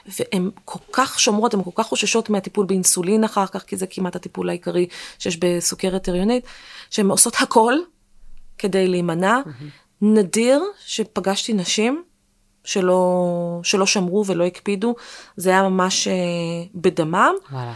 והן 0.05 0.49
כל 0.65 0.79
כך 0.91 1.19
שומרות, 1.19 1.53
הן 1.53 1.63
כל 1.63 1.71
כך 1.75 1.85
חוששות 1.85 2.29
מהטיפול 2.29 2.65
באינסולין 2.65 3.23
אחר 3.23 3.47
כך, 3.47 3.63
כי 3.63 3.77
זה 3.77 3.87
כמעט 3.87 4.15
הטיפול 4.15 4.49
העיקרי 4.49 4.87
שיש 5.19 5.37
בסוכרת 5.37 6.07
הריונית, 6.07 6.45
שהן 6.89 7.09
עושות 7.09 7.35
הכל 7.39 7.73
כדי 8.57 8.87
להימנע. 8.87 9.39
נדיר 10.01 10.63
שפגשתי 10.85 11.53
נשים 11.53 12.03
שלא, 12.63 13.59
שלא 13.63 13.85
שמרו 13.85 14.25
ולא 14.25 14.45
הקפידו, 14.45 14.95
זה 15.37 15.49
היה 15.49 15.63
ממש 15.63 16.07
אה, 16.07 16.13
בדמם. 16.75 17.33
וואלה. 17.51 17.73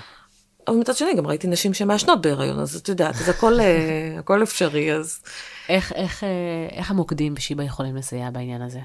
אבל 0.68 0.76
מצד 0.76 0.96
שני, 0.96 1.14
גם 1.18 1.28
ראיתי 1.28 1.48
נשים 1.48 1.74
שמעשנות 1.74 2.22
בהיריון, 2.22 2.60
אז 2.60 2.76
את 2.76 2.90
יודעת, 2.90 3.16
אז 3.16 3.30
הכל, 3.30 3.60
אה, 3.60 4.16
הכל 4.20 4.44
אפשרי, 4.44 4.94
אז... 4.94 5.22
איך, 5.70 5.92
איך, 5.92 6.24
אה, 6.24 6.30
איך 6.72 6.92
המוקדים 6.92 7.36
בשיבא 7.36 7.64
יכולים 7.64 7.96
לסייע 7.96 8.30
בעניין 8.30 8.62
הזה? 8.62 8.80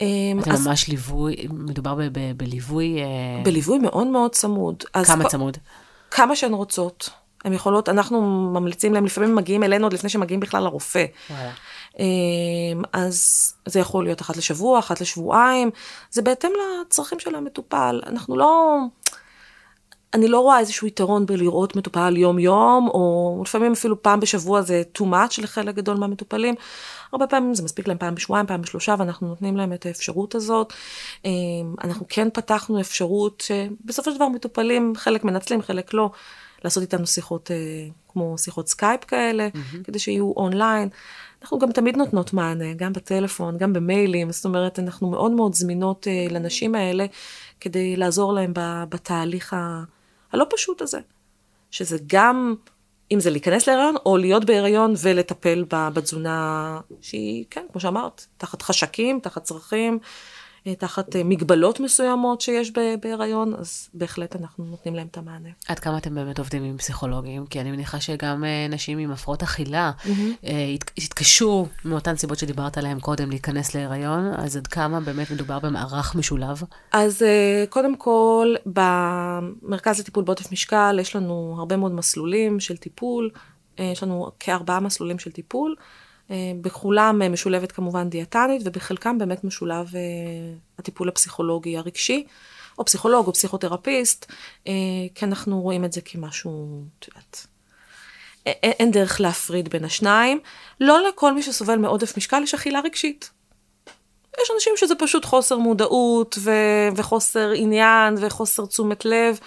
אמ, 0.00 0.40
זה 0.44 0.50
אז 0.50 0.66
ממש 0.66 0.88
ליווי, 0.88 1.36
מדובר 1.50 1.94
ב, 1.94 2.02
ב, 2.02 2.18
בליווי, 2.36 3.02
אה, 3.02 3.42
בליווי 3.44 3.78
מאוד 3.78 4.06
מאוד 4.06 4.32
צמוד. 4.32 4.84
כמה 5.06 5.28
צמוד? 5.28 5.56
כמה 6.10 6.36
שהן 6.36 6.52
רוצות. 6.52 7.10
הן 7.44 7.52
יכולות, 7.52 7.88
אנחנו 7.88 8.20
ממליצים 8.52 8.94
להם, 8.94 9.04
לפעמים 9.04 9.34
מגיעים 9.34 9.62
אלינו 9.62 9.86
עוד 9.86 9.92
לפני 9.92 10.10
שמגיעים 10.10 10.40
בכלל 10.40 10.62
לרופא. 10.62 11.04
וואלה. 11.30 11.50
אמ, 11.98 12.82
אז 12.92 13.52
זה 13.66 13.80
יכול 13.80 14.04
להיות 14.04 14.20
אחת 14.20 14.36
לשבוע, 14.36 14.78
אחת 14.78 15.00
לשבועיים, 15.00 15.70
זה 16.10 16.22
בהתאם 16.22 16.50
לצרכים 16.86 17.18
של 17.20 17.34
המטופל. 17.34 18.00
אנחנו 18.06 18.36
לא... 18.36 18.78
אני 20.14 20.28
לא 20.28 20.40
רואה 20.40 20.58
איזשהו 20.58 20.86
יתרון 20.86 21.26
בלראות 21.26 21.76
מטופל 21.76 22.16
יום-יום, 22.16 22.88
או 22.88 23.40
לפעמים 23.44 23.72
אפילו 23.72 24.02
פעם 24.02 24.20
בשבוע 24.20 24.62
זה 24.62 24.82
too 24.98 25.02
much 25.02 25.42
לחלק 25.42 25.74
גדול 25.74 25.96
מהמטופלים. 25.96 26.54
הרבה 27.12 27.26
פעמים 27.26 27.54
זה 27.54 27.62
מספיק 27.62 27.88
להם 27.88 27.98
פעם 27.98 28.14
בשבועיים, 28.14 28.46
פעם 28.46 28.62
בשלושה, 28.62 28.94
ואנחנו 28.98 29.28
נותנים 29.28 29.56
להם 29.56 29.72
את 29.72 29.86
האפשרות 29.86 30.34
הזאת. 30.34 30.72
אמ, 31.24 31.30
אנחנו 31.84 32.06
כן 32.08 32.28
פתחנו 32.34 32.80
אפשרות 32.80 33.44
שבסופו 33.46 34.10
של 34.10 34.16
דבר 34.16 34.28
מטופלים, 34.28 34.92
חלק 34.96 35.24
מנצלים, 35.24 35.62
חלק 35.62 35.94
לא, 35.94 36.10
לעשות 36.64 36.82
איתנו 36.82 37.06
שיחות 37.06 37.50
אה, 37.50 37.56
כמו 38.08 38.38
שיחות 38.38 38.68
סקייפ 38.68 39.04
כאלה, 39.04 39.48
mm-hmm. 39.48 39.84
כדי 39.84 39.98
שיהיו 39.98 40.32
אונליין. 40.36 40.88
אנחנו 41.42 41.58
גם 41.58 41.72
תמיד 41.72 41.96
נותנות 41.96 42.32
מענה, 42.32 42.74
גם 42.74 42.92
בטלפון, 42.92 43.58
גם 43.58 43.72
במיילים, 43.72 44.32
זאת 44.32 44.44
אומרת, 44.44 44.78
אנחנו 44.78 45.10
מאוד 45.10 45.32
מאוד 45.32 45.54
זמינות 45.54 46.06
אה, 46.08 46.26
לנשים 46.30 46.74
האלה, 46.74 47.06
כדי 47.60 47.96
לעזור 47.96 48.32
להם 48.32 48.52
בתהליך 48.88 49.52
ה... 49.52 49.82
הלא 50.32 50.46
פשוט 50.50 50.82
הזה. 50.82 51.00
שזה 51.70 51.98
גם, 52.06 52.54
אם 53.12 53.20
זה 53.20 53.30
להיכנס 53.30 53.68
להיריון, 53.68 53.94
או 54.06 54.16
להיות 54.16 54.44
בהיריון 54.44 54.94
ולטפל 55.02 55.64
בתזונה 55.68 56.80
שהיא, 57.00 57.44
כן, 57.50 57.66
כמו 57.72 57.80
שאמרת, 57.80 58.26
תחת 58.36 58.62
חשקים, 58.62 59.20
תחת 59.20 59.42
צרכים, 59.42 59.98
תחת 60.78 61.16
אה, 61.16 61.24
מגבלות 61.24 61.80
מסוימות 61.80 62.40
שיש 62.40 62.72
בהיריון, 63.02 63.54
אז 63.54 63.88
בהחלט 63.94 64.36
אנחנו 64.36 64.64
נותנים 64.64 64.94
להם 64.94 65.06
את 65.10 65.16
המענה. 65.18 65.48
עד 65.68 65.78
כמה 65.78 65.98
אתם 65.98 66.14
באמת 66.14 66.38
עובדים 66.38 66.64
עם 66.64 66.76
פסיכולוגים? 66.76 67.46
כי 67.46 67.60
אני 67.60 67.70
מניחה 67.70 68.00
שגם 68.00 68.44
אה, 68.44 68.66
נשים 68.70 68.98
עם 68.98 69.10
הפרעות 69.10 69.42
אכילה 69.42 69.90
אה, 70.44 70.50
ית- 70.74 70.90
יתקשו 70.96 71.66
מאותן 71.84 72.16
סיבות 72.16 72.38
שדיברת 72.38 72.78
עליהן 72.78 73.00
קודם 73.00 73.30
להיכנס 73.30 73.74
להיריון, 73.74 74.32
אז 74.36 74.56
עד 74.56 74.66
כמה 74.66 75.00
באמת 75.00 75.30
מדובר 75.30 75.58
במערך 75.58 76.14
משולב? 76.14 76.62
אז 76.92 77.22
אה, 77.22 77.64
קודם 77.68 77.96
כל, 77.96 78.54
במרכז 78.66 80.00
לטיפול 80.00 80.24
בעודף 80.24 80.52
משקל 80.52 80.98
יש 81.00 81.16
לנו 81.16 81.54
הרבה 81.58 81.76
מאוד 81.76 81.92
מסלולים 81.92 82.60
של 82.60 82.76
טיפול, 82.76 83.30
אה, 83.78 83.84
יש 83.84 84.02
לנו 84.02 84.30
כארבעה 84.40 84.80
מסלולים 84.80 85.18
של 85.18 85.30
טיפול, 85.32 85.74
אה, 85.78 85.84
בכולם 86.60 87.22
אה, 87.22 87.28
משולבת 87.28 87.72
כמובן 87.72 88.08
דיאטנית, 88.08 88.62
ובחלקם 88.64 89.18
באמת 89.18 89.44
משולב 89.44 89.96
אה, 89.96 90.00
הטיפול 90.78 91.08
הפסיכולוגי 91.08 91.76
הרגשי, 91.76 92.26
או 92.78 92.84
פסיכולוג 92.84 93.26
או 93.26 93.32
פסיכותרפיסט, 93.32 94.32
אה, 94.66 94.72
כי 95.14 95.24
אנחנו 95.24 95.60
רואים 95.60 95.84
את 95.84 95.92
זה 95.92 96.00
כמשהו, 96.00 96.82
את 96.98 97.08
יודעת, 97.08 97.46
אין 98.46 98.90
דרך 98.90 99.20
להפריד 99.20 99.68
בין 99.68 99.84
השניים. 99.84 100.40
לא 100.80 101.08
לכל 101.08 101.34
מי 101.34 101.42
שסובל 101.42 101.76
מעודף 101.76 102.16
משקל 102.16 102.42
יש 102.42 102.54
אכילה 102.54 102.80
רגשית. 102.80 103.30
יש 104.42 104.50
אנשים 104.54 104.72
שזה 104.76 104.94
פשוט 104.94 105.24
חוסר 105.24 105.58
מודעות 105.58 106.38
ו- 106.40 106.88
וחוסר 106.96 107.50
עניין 107.54 108.14
וחוסר 108.20 108.66
תשומת 108.66 109.04
לב. 109.04 109.38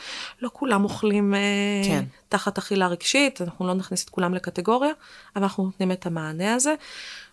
לא 0.41 0.49
כולם 0.53 0.83
אוכלים 0.83 1.33
אה, 1.33 1.39
כן. 1.85 2.03
תחת 2.29 2.57
אכילה 2.57 2.87
רגשית, 2.87 3.41
אנחנו 3.41 3.67
לא 3.67 3.73
נכניס 3.73 4.03
את 4.03 4.09
כולם 4.09 4.33
לקטגוריה, 4.33 4.91
אבל 5.35 5.43
אנחנו 5.43 5.63
נותנים 5.63 5.91
את 5.91 6.05
המענה 6.05 6.55
הזה. 6.55 6.75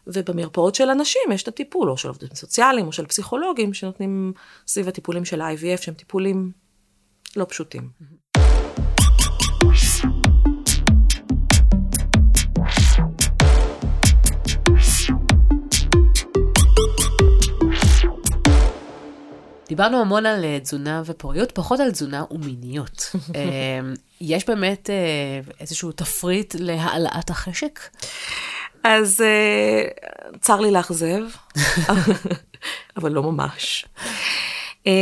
ובמרפאות 0.07 0.75
של 0.75 0.91
אנשים 0.91 1.23
יש 1.33 1.43
את 1.43 1.49
הטיפול, 1.49 1.91
או 1.91 1.97
של 1.97 2.09
עובדים 2.09 2.29
סוציאליים, 2.35 2.87
או 2.87 2.93
של 2.93 3.07
פסיכולוגים, 3.07 3.75
שנותנים 3.75 4.33
סביב 4.67 4.89
הטיפולים 4.89 5.25
של 5.25 5.41
ה-IVF, 5.41 5.83
שהם 5.83 5.95
טיפולים 5.95 6.53
לא 7.37 7.47
פשוטים. 7.49 7.91
דיברנו 19.71 20.01
המון 20.01 20.27
על 20.27 20.45
אה, 20.45 20.61
תזונה 20.61 21.03
ופוריות, 21.07 21.53
פחות 21.53 21.81
על 21.81 21.91
תזונה 21.91 22.25
ומיניות. 22.31 23.11
אה, 23.35 23.81
יש 24.21 24.47
באמת 24.47 24.91
אה, 24.91 25.41
איזשהו 25.61 25.93
תפריט 25.93 26.55
להעלאת 26.59 27.31
החשק? 27.31 27.81
אז 28.85 29.21
אה, 29.21 29.83
צר 30.41 30.61
לי 30.61 30.71
לאכזב, 30.71 31.23
אבל 32.97 33.13
לא 33.13 33.23
ממש. 33.23 33.87
אה, 34.87 34.93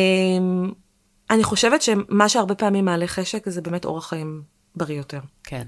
אני 1.31 1.45
חושבת 1.45 1.83
שמה 1.83 2.29
שהרבה 2.29 2.55
פעמים 2.55 2.85
מעלה 2.85 3.07
חשק 3.07 3.49
זה 3.49 3.61
באמת 3.61 3.85
אורח 3.85 4.09
חיים 4.09 4.43
בריא 4.77 4.97
יותר. 4.97 5.21
כן. 5.45 5.67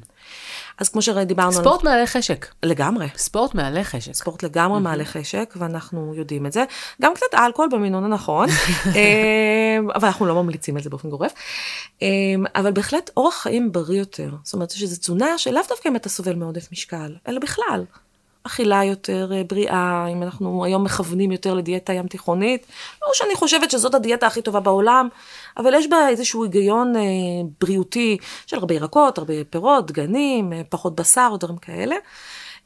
אז 0.81 0.89
כמו 0.89 1.03
שדיברנו, 1.03 1.53
ספורט 1.53 1.85
מעלה 1.85 2.07
חשק. 2.07 2.47
לגמרי. 2.63 3.09
ספורט 3.17 3.55
מעלה 3.55 3.85
חשק. 3.85 4.13
ספורט 4.13 4.43
לגמרי 4.43 4.81
מעלה 4.81 5.05
חשק, 5.05 5.55
ואנחנו 5.57 6.15
יודעים 6.15 6.47
את 6.47 6.53
זה. 6.53 6.65
גם 7.03 7.15
קצת 7.15 7.27
אלכוהול 7.35 7.71
במינון 7.73 8.05
הנכון, 8.05 8.49
אה, 8.97 9.79
אבל 9.95 10.09
אנחנו 10.09 10.27
לא 10.27 10.43
ממליצים 10.43 10.77
על 10.77 10.83
זה 10.83 10.91
באופן 10.91 11.11
גורף. 11.11 11.33
אה, 12.03 12.09
אבל 12.55 12.73
בהחלט 12.73 13.11
אורח 13.17 13.43
חיים 13.43 13.73
בריא 13.73 13.99
יותר. 13.99 14.31
זאת 14.43 14.55
אומרת 14.55 14.71
שזו 14.71 14.97
תזונה 14.97 15.39
שלאו 15.39 15.63
דווקא 15.69 15.89
אם 15.89 15.97
אתה 15.97 16.09
סובל 16.09 16.35
מעודף 16.35 16.69
משקל, 16.73 17.17
אלא 17.29 17.41
בכלל. 17.41 17.85
אכילה 18.43 18.85
יותר 18.85 19.31
אה, 19.33 19.43
בריאה, 19.45 20.07
אם 20.13 20.23
אנחנו 20.23 20.65
היום 20.65 20.85
מכוונים 20.85 21.33
יותר 21.33 21.55
לדיאטה 21.55 21.93
ים 21.93 22.07
תיכונית, 22.07 22.67
לא 23.03 23.09
שאני 23.15 23.35
חושבת 23.35 23.71
שזאת 23.71 23.95
הדיאטה 23.95 24.27
הכי 24.27 24.43
טובה 24.43 24.61
בעולם, 24.61 25.09
אבל 25.57 25.75
יש 25.75 25.87
בה 25.87 26.09
איזשהו 26.09 26.45
היגיון 26.45 26.97
אה, 26.97 27.03
בריאותי 27.61 28.17
של 28.47 28.57
הרבה 28.57 28.75
ירקות, 28.75 29.19
הרבה 29.19 29.35
פירות, 29.51 29.87
דגנים, 29.87 30.53
אה, 30.53 30.63
פחות 30.69 30.97
בשר 30.97 31.37
דברים 31.41 31.59
כאלה. 31.59 31.97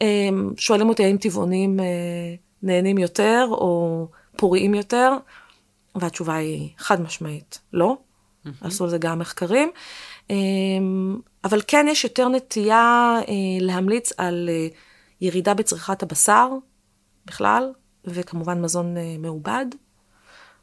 אה, 0.02 0.28
שואלים 0.56 0.88
אותי 0.88 1.04
האם 1.04 1.16
טבעונים 1.16 1.80
אה, 1.80 1.84
נהנים 2.62 2.98
יותר 2.98 3.46
או 3.50 4.06
פוריים 4.36 4.74
יותר, 4.74 5.12
והתשובה 5.94 6.34
היא 6.34 6.68
חד 6.78 7.00
משמעית, 7.00 7.60
לא. 7.72 7.96
עשו 8.60 8.84
על 8.84 8.90
זה 8.90 8.98
גם 8.98 9.18
מחקרים. 9.18 9.70
אמ, 10.30 11.16
אבל 11.44 11.60
כן 11.66 11.86
יש 11.88 12.04
יותר 12.04 12.28
נטייה 12.28 13.16
אה, 13.28 13.34
להמליץ 13.60 14.12
על 14.16 14.48
אה, 14.52 14.68
ירידה 15.24 15.54
בצריכת 15.54 16.02
הבשר 16.02 16.48
בכלל, 17.26 17.72
וכמובן 18.04 18.62
מזון 18.62 18.96
אה, 18.96 19.16
מעובד, 19.18 19.66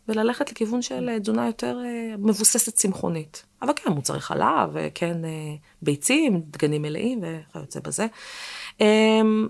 וללכת 0.07 0.51
לכיוון 0.51 0.81
של 0.81 1.09
תזונה 1.21 1.47
יותר 1.47 1.79
מבוססת 2.17 2.73
צמחונית. 2.73 3.45
אבל 3.61 3.73
כן, 3.75 3.91
מוצרי 3.91 4.19
חלב, 4.19 4.69
וכן 4.73 5.17
ביצים, 5.81 6.41
דגנים 6.45 6.81
מלאים 6.81 7.21
וכיוצא 7.21 7.79
בזה. 7.83 8.07
אמ, 8.81 9.47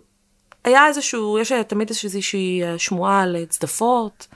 היה 0.64 0.88
איזשהו, 0.88 1.40
יש 1.40 1.52
תמיד 1.68 1.90
איזושהי 1.90 2.62
שמועה 2.78 3.22
על 3.22 3.46
צדפות. 3.50 4.28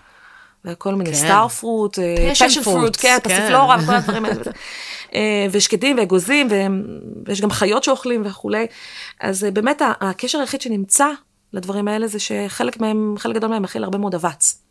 וכל 0.66 0.96
מיני 0.96 1.16
star 1.16 1.48
fruit, 1.48 2.00
passion 2.32 2.64
fruit, 2.64 2.98
כן, 3.00 3.18
פסיפלורה 3.24 3.78
וכל 3.84 3.94
הדברים 3.94 4.26
האלה. 4.26 4.44
אה, 5.14 5.48
ושקדים 5.52 5.98
ואגוזים, 5.98 6.48
ויש 7.26 7.42
גם 7.42 7.50
חיות 7.50 7.84
שאוכלים 7.84 8.22
וכולי. 8.26 8.68
אז 9.20 9.44
אה, 9.44 9.52
באמת 9.52 9.82
הקשר 10.02 10.40
היחיד 10.40 10.62
שנמצא 10.62 11.08
לדברים 11.54 11.88
האלה 11.88 12.08
זה 12.08 12.20
שחלק 12.20 12.80
מהם, 12.80 13.16
חלק 13.18 13.36
גדול 13.36 13.50
מהם 13.50 13.62
מכיל 13.62 13.84
הרבה 13.84 13.98
מאוד 13.98 14.16
אבץ. 14.16 14.62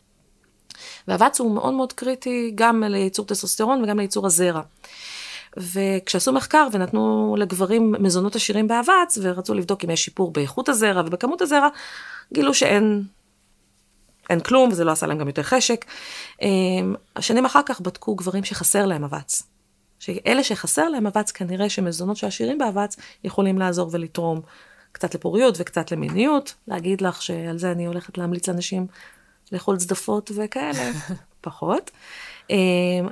ואבץ 1.07 1.39
הוא 1.39 1.55
מאוד 1.55 1.73
מאוד 1.73 1.93
קריטי 1.93 2.51
גם 2.55 2.83
לייצור 2.83 3.25
טסטוסטרון 3.25 3.83
וגם 3.83 3.99
לייצור 3.99 4.25
הזרע. 4.25 4.61
וכשעשו 5.57 6.31
מחקר 6.31 6.67
ונתנו 6.71 7.35
לגברים 7.39 7.95
מזונות 7.99 8.35
עשירים 8.35 8.67
באבץ, 8.67 9.17
ורצו 9.21 9.53
לבדוק 9.53 9.83
אם 9.83 9.89
יש 9.89 10.05
שיפור 10.05 10.31
באיכות 10.31 10.69
הזרע 10.69 11.01
ובכמות 11.05 11.41
הזרע, 11.41 11.67
גילו 12.33 12.53
שאין 12.53 13.03
אין 14.29 14.39
כלום, 14.39 14.69
וזה 14.69 14.83
לא 14.83 14.91
עשה 14.91 15.07
להם 15.07 15.17
גם 15.17 15.27
יותר 15.27 15.43
חשק. 15.43 15.85
אה, 16.41 16.47
השנים 17.15 17.45
אחר 17.45 17.61
כך 17.65 17.81
בדקו 17.81 18.15
גברים 18.15 18.43
שחסר 18.43 18.85
להם 18.85 19.03
אבץ. 19.03 19.43
שאלה 19.99 20.43
שחסר 20.43 20.89
להם 20.89 21.07
אבץ, 21.07 21.31
כנראה 21.31 21.69
שמזונות 21.69 22.17
שעשירים 22.17 22.57
באבץ 22.57 22.95
יכולים 23.23 23.59
לעזור 23.59 23.89
ולתרום 23.91 24.41
קצת 24.91 25.15
לפוריות 25.15 25.55
וקצת 25.59 25.91
למיניות. 25.91 26.53
להגיד 26.67 27.01
לך 27.01 27.21
שעל 27.21 27.57
זה 27.57 27.71
אני 27.71 27.85
הולכת 27.85 28.17
להמליץ 28.17 28.47
לאנשים 28.47 28.87
לאכול 29.51 29.77
צדפות 29.77 30.31
וכאלה, 30.35 30.91
פחות. 31.41 31.91
אה, 32.51 32.55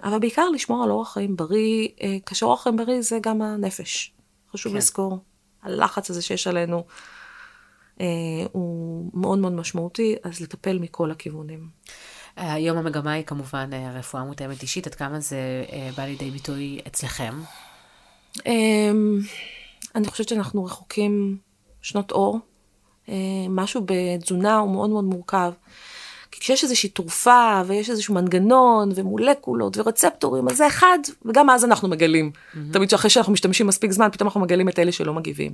אבל 0.03 0.19
בעיקר 0.19 0.49
לשמור 0.49 0.83
על 0.83 0.91
אורח 0.91 1.13
חיים 1.13 1.35
בריא, 1.35 1.87
אה, 2.01 2.17
כאשר 2.25 2.45
אורח 2.45 2.63
חיים 2.63 2.77
בריא 2.77 3.01
זה 3.01 3.19
גם 3.21 3.41
הנפש. 3.41 4.13
חשוב 4.51 4.71
כן. 4.71 4.77
לזכור, 4.77 5.17
הלחץ 5.63 6.09
הזה 6.09 6.21
שיש 6.21 6.47
עלינו 6.47 6.83
אה, 8.01 8.05
הוא 8.51 9.09
מאוד 9.13 9.39
מאוד 9.39 9.53
משמעותי, 9.53 10.15
אז 10.23 10.41
לטפל 10.41 10.79
מכל 10.79 11.11
הכיוונים. 11.11 11.67
היום 12.37 12.77
המגמה 12.77 13.11
היא 13.11 13.25
כמובן 13.25 13.69
אה, 13.73 13.91
רפואה 13.93 14.23
מותאמת 14.23 14.61
אישית, 14.61 14.87
עד 14.87 14.95
כמה 14.95 15.19
זה 15.19 15.65
אה, 15.71 15.89
בא 15.97 16.03
לידי 16.03 16.31
ביטוי 16.31 16.79
אצלכם? 16.87 17.33
אמ, 18.45 19.19
אני 19.95 20.07
חושבת 20.07 20.29
שאנחנו 20.29 20.65
רחוקים 20.65 21.37
שנות 21.81 22.11
אור. 22.11 22.39
אה, 23.09 23.15
משהו 23.49 23.81
בתזונה 23.85 24.57
הוא 24.57 24.71
מאוד 24.71 24.89
מאוד 24.89 25.03
מורכב. 25.03 25.53
כי 26.31 26.39
כשיש 26.39 26.63
איזושהי 26.63 26.89
תרופה 26.89 27.61
ויש 27.67 27.89
איזשהו 27.89 28.13
מנגנון 28.13 28.91
ומולקולות 28.95 29.77
ורצפטורים, 29.77 30.49
אז 30.49 30.57
זה 30.57 30.67
אחד, 30.67 30.99
וגם 31.25 31.49
אז 31.49 31.65
אנחנו 31.65 31.87
מגלים. 31.87 32.31
Mm-hmm. 32.33 32.57
תמיד 32.73 32.89
שאחרי 32.89 33.09
שאנחנו 33.09 33.33
משתמשים 33.33 33.67
מספיק 33.67 33.91
זמן, 33.91 34.09
פתאום 34.11 34.27
אנחנו 34.27 34.41
מגלים 34.41 34.69
את 34.69 34.79
אלה 34.79 34.91
שלא 34.91 35.13
מגיבים. 35.13 35.53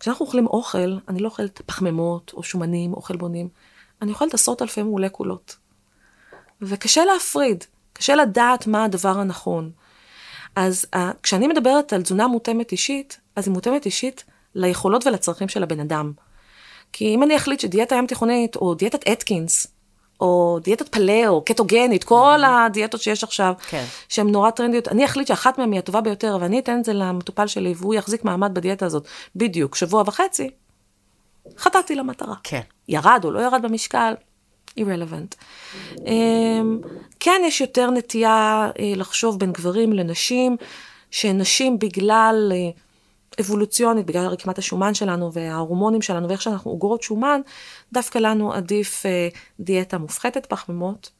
כשאנחנו 0.00 0.26
אוכלים 0.26 0.46
אוכל, 0.46 0.96
אני 1.08 1.20
לא 1.20 1.28
אוכלת 1.28 1.60
פחמימות 1.66 2.32
או 2.34 2.42
שומנים 2.42 2.92
או 2.92 3.02
חלבונים. 3.02 3.48
אני 4.02 4.12
אוכלת 4.12 4.34
עשרות 4.34 4.62
אלפי 4.62 4.82
מולקולות. 4.82 5.56
וקשה 6.62 7.04
להפריד, 7.04 7.64
קשה 7.92 8.14
לדעת 8.14 8.66
מה 8.66 8.84
הדבר 8.84 9.18
הנכון. 9.18 9.70
אז 10.56 10.86
uh, 10.94 10.98
כשאני 11.22 11.46
מדברת 11.46 11.92
על 11.92 12.02
תזונה 12.02 12.26
מותאמת 12.26 12.72
אישית, 12.72 13.20
אז 13.36 13.48
היא 13.48 13.54
מותאמת 13.54 13.86
אישית 13.86 14.24
ליכולות 14.54 15.06
ולצרכים 15.06 15.48
של 15.48 15.62
הבן 15.62 15.80
אדם. 15.80 16.12
כי 16.92 17.14
אם 17.14 17.22
אני 17.22 17.36
אחליט 17.36 17.60
שדיאטה 17.60 17.94
ים 17.94 18.06
תיכונית, 18.06 18.56
או 18.56 18.74
דיאטת 18.74 19.08
אתקינס, 19.08 19.66
או 20.20 20.58
דיאטת 20.62 20.88
פלאו, 20.88 21.44
קטוגנית, 21.44 22.04
כל 22.04 22.40
mm-hmm. 22.42 22.66
הדיאטות 22.66 23.00
שיש 23.00 23.24
עכשיו, 23.24 23.52
כן. 23.68 23.84
שהן 24.08 24.28
נורא 24.28 24.50
טרנדיות, 24.50 24.88
אני 24.88 25.04
אחליט 25.04 25.28
שאחת 25.28 25.58
מהן 25.58 25.72
היא 25.72 25.78
הטובה 25.78 26.00
ביותר, 26.00 26.38
ואני 26.40 26.58
אתן 26.58 26.78
את 26.78 26.84
זה 26.84 26.92
למטופל 26.92 27.46
שלי, 27.46 27.74
והוא 27.76 27.94
יחזיק 27.94 28.24
מעמד 28.24 28.54
בדיאטה 28.54 28.86
הזאת 28.86 29.06
בדיוק 29.36 29.74
שבוע 29.74 30.02
וחצי, 30.06 30.50
חטאתי 31.58 31.94
למטרה. 31.94 32.34
כן. 32.42 32.60
ירד 32.88 33.20
או 33.24 33.30
לא 33.30 33.40
ירד 33.40 33.62
במשקל, 33.62 34.14
irrelevant. 34.78 35.36
אמ, 36.06 36.80
כן, 37.20 37.42
יש 37.44 37.60
יותר 37.60 37.90
נטייה 37.90 38.70
אה, 38.78 38.92
לחשוב 38.96 39.38
בין 39.38 39.52
גברים 39.52 39.92
לנשים, 39.92 40.56
שנשים 41.10 41.78
בגלל 41.78 42.52
אה, 42.54 42.70
אבולוציונית, 43.40 44.06
בגלל 44.06 44.26
רקמת 44.26 44.58
השומן 44.58 44.94
שלנו 44.94 45.32
וההורמונים 45.32 46.02
שלנו 46.02 46.28
ואיך 46.28 46.42
שאנחנו 46.42 46.70
אוגרות 46.70 47.02
שומן, 47.02 47.40
דווקא 47.92 48.18
לנו 48.18 48.52
עדיף 48.52 49.06
אה, 49.06 49.28
דיאטה 49.60 49.98
מופחתת 49.98 50.46
פחמימות, 50.46 51.10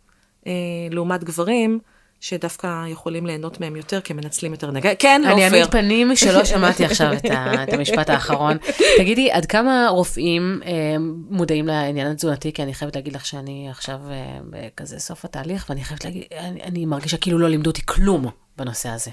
לעומת 0.91 1.25
גברים. 1.25 1.79
שדווקא 2.21 2.85
יכולים 2.89 3.27
ליהנות 3.27 3.61
מהם 3.61 3.77
יותר, 3.77 4.01
כי 4.01 4.13
הם 4.13 4.17
מנצלים 4.17 4.53
יותר 4.53 4.71
נגע. 4.71 4.95
כן, 4.95 5.23
לא 5.25 5.35
פייר. 5.35 5.47
אני 5.47 5.57
אעמיד 5.57 5.71
פנים 5.71 6.17
שלא 6.17 6.45
שמעתי 6.55 6.85
עכשיו 6.85 7.13
את, 7.13 7.25
ה, 7.25 7.63
את 7.63 7.73
המשפט 7.73 8.11
האחרון. 8.11 8.57
תגידי, 8.99 9.33
עד 9.33 9.47
כמה 9.47 9.89
רופאים 9.91 10.61
אה, 10.65 10.97
מודעים 11.31 11.67
לעניין 11.67 12.07
התזונתי? 12.07 12.53
כי 12.53 12.63
אני 12.63 12.75
חייבת 12.75 12.97
להגיד 12.97 13.13
לך 13.13 13.27
שאני 13.27 13.67
עכשיו 13.71 13.99
אה, 14.11 14.39
בכזה 14.51 14.99
סוף 14.99 15.25
התהליך, 15.25 15.67
ואני 15.69 15.85
חייבת 15.85 16.05
להגיד, 16.05 16.23
אני, 16.39 16.63
אני 16.63 16.87
מרגישה 16.87 17.17
כאילו 17.17 17.39
לא 17.39 17.49
לימדו 17.49 17.71
אותי 17.71 17.83
כלום 17.87 18.27
בנושא 18.57 18.89
הזה. 18.89 19.11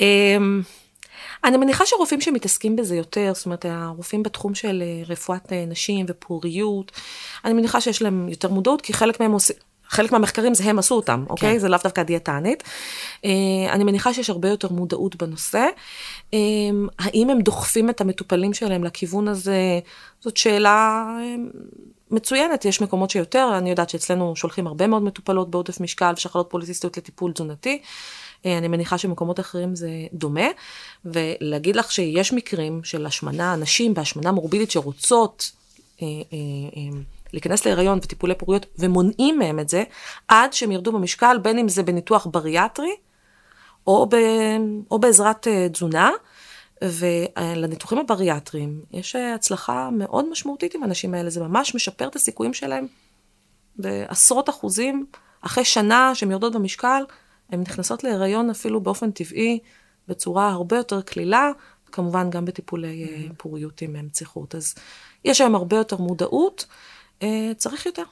אה, 0.00 0.36
אני 1.44 1.56
מניחה 1.56 1.86
שרופאים 1.86 2.20
שמתעסקים 2.20 2.76
בזה 2.76 2.96
יותר, 2.96 3.32
זאת 3.34 3.46
אומרת, 3.46 3.66
הרופאים 3.68 4.22
בתחום 4.22 4.54
של 4.54 4.82
אה, 4.82 5.02
רפואת 5.08 5.52
אה, 5.52 5.64
נשים 5.66 6.06
ופוריות, 6.08 6.92
אני 7.44 7.54
מניחה 7.54 7.80
שיש 7.80 8.02
להם 8.02 8.28
יותר 8.28 8.48
מודעות, 8.48 8.80
כי 8.80 8.92
חלק 8.92 9.20
מהם 9.20 9.32
עושים... 9.32 9.56
חלק 9.94 10.12
מהמחקרים 10.12 10.54
זה 10.54 10.64
הם 10.64 10.78
עשו 10.78 10.94
אותם, 10.94 11.24
אוקיי? 11.30 11.52
כן. 11.52 11.58
זה 11.58 11.68
לאו 11.68 11.78
דווקא 11.84 12.02
דיאטנית. 12.02 12.62
אה, 13.24 13.30
אני 13.70 13.84
מניחה 13.84 14.14
שיש 14.14 14.30
הרבה 14.30 14.48
יותר 14.48 14.68
מודעות 14.68 15.16
בנושא. 15.16 15.66
אה, 16.34 16.38
האם 16.98 17.30
הם 17.30 17.40
דוחפים 17.40 17.90
את 17.90 18.00
המטופלים 18.00 18.54
שלהם 18.54 18.84
לכיוון 18.84 19.28
הזה? 19.28 19.80
זאת 20.20 20.36
שאלה 20.36 21.06
אה, 21.20 21.34
מצוינת, 22.10 22.64
יש 22.64 22.80
מקומות 22.80 23.10
שיותר, 23.10 23.50
אני 23.58 23.70
יודעת 23.70 23.90
שאצלנו 23.90 24.36
שולחים 24.36 24.66
הרבה 24.66 24.86
מאוד 24.86 25.02
מטופלות 25.02 25.50
בעודף 25.50 25.80
משקל 25.80 26.12
ושחלות 26.16 26.46
פוליסיסטיות 26.50 26.96
לטיפול 26.96 27.32
תזונתי. 27.32 27.82
אני 28.44 28.68
מניחה 28.68 28.98
שמקומות 28.98 29.40
אחרים 29.40 29.76
זה 29.76 29.90
דומה, 30.12 30.46
ולהגיד 31.04 31.76
לך 31.76 31.92
שיש 31.92 32.32
מקרים 32.32 32.80
של 32.84 33.06
השמנה, 33.06 33.56
נשים 33.56 33.94
בהשמנה 33.94 34.32
מורבידית 34.32 34.70
שרוצות 34.70 35.50
להיכנס 37.34 37.66
להיריון 37.66 37.98
וטיפולי 37.98 38.34
פוריות, 38.34 38.66
ומונעים 38.78 39.38
מהם 39.38 39.60
את 39.60 39.68
זה, 39.68 39.84
עד 40.28 40.52
שהם 40.52 40.72
ירדו 40.72 40.92
במשקל, 40.92 41.38
בין 41.42 41.58
אם 41.58 41.68
זה 41.68 41.82
בניתוח 41.82 42.26
בריאטרי, 42.26 42.96
או, 43.86 44.06
ב, 44.06 44.16
או 44.90 44.98
בעזרת 44.98 45.46
uh, 45.46 45.72
תזונה. 45.72 46.10
ולניתוחים 46.82 47.98
הבריאטריים 47.98 48.80
יש 48.92 49.16
אה, 49.16 49.34
הצלחה 49.34 49.88
מאוד 49.92 50.30
משמעותית 50.30 50.74
עם 50.74 50.82
האנשים 50.82 51.14
האלה, 51.14 51.30
זה 51.30 51.40
ממש 51.40 51.74
משפר 51.74 52.08
את 52.08 52.16
הסיכויים 52.16 52.54
שלהם 52.54 52.86
בעשרות 53.76 54.48
אחוזים. 54.48 55.06
אחרי 55.40 55.64
שנה 55.64 56.14
שהן 56.14 56.30
יורדות 56.30 56.52
במשקל, 56.52 57.04
הן 57.50 57.60
נכנסות 57.60 58.04
להיריון 58.04 58.50
אפילו 58.50 58.80
באופן 58.80 59.10
טבעי, 59.10 59.58
בצורה 60.08 60.50
הרבה 60.50 60.76
יותר 60.76 61.00
קלילה, 61.00 61.50
כמובן 61.92 62.30
גם 62.30 62.44
בטיפולי 62.44 63.06
mm-hmm. 63.06 63.34
פוריות 63.36 63.82
עם 63.82 64.06
מציחות. 64.06 64.54
אז 64.54 64.74
יש 65.24 65.40
היום 65.40 65.54
הרבה 65.54 65.76
יותר 65.76 65.96
מודעות. 65.96 66.66
אה, 67.24 67.54
צריך 67.56 67.86
יותר. 67.86 68.02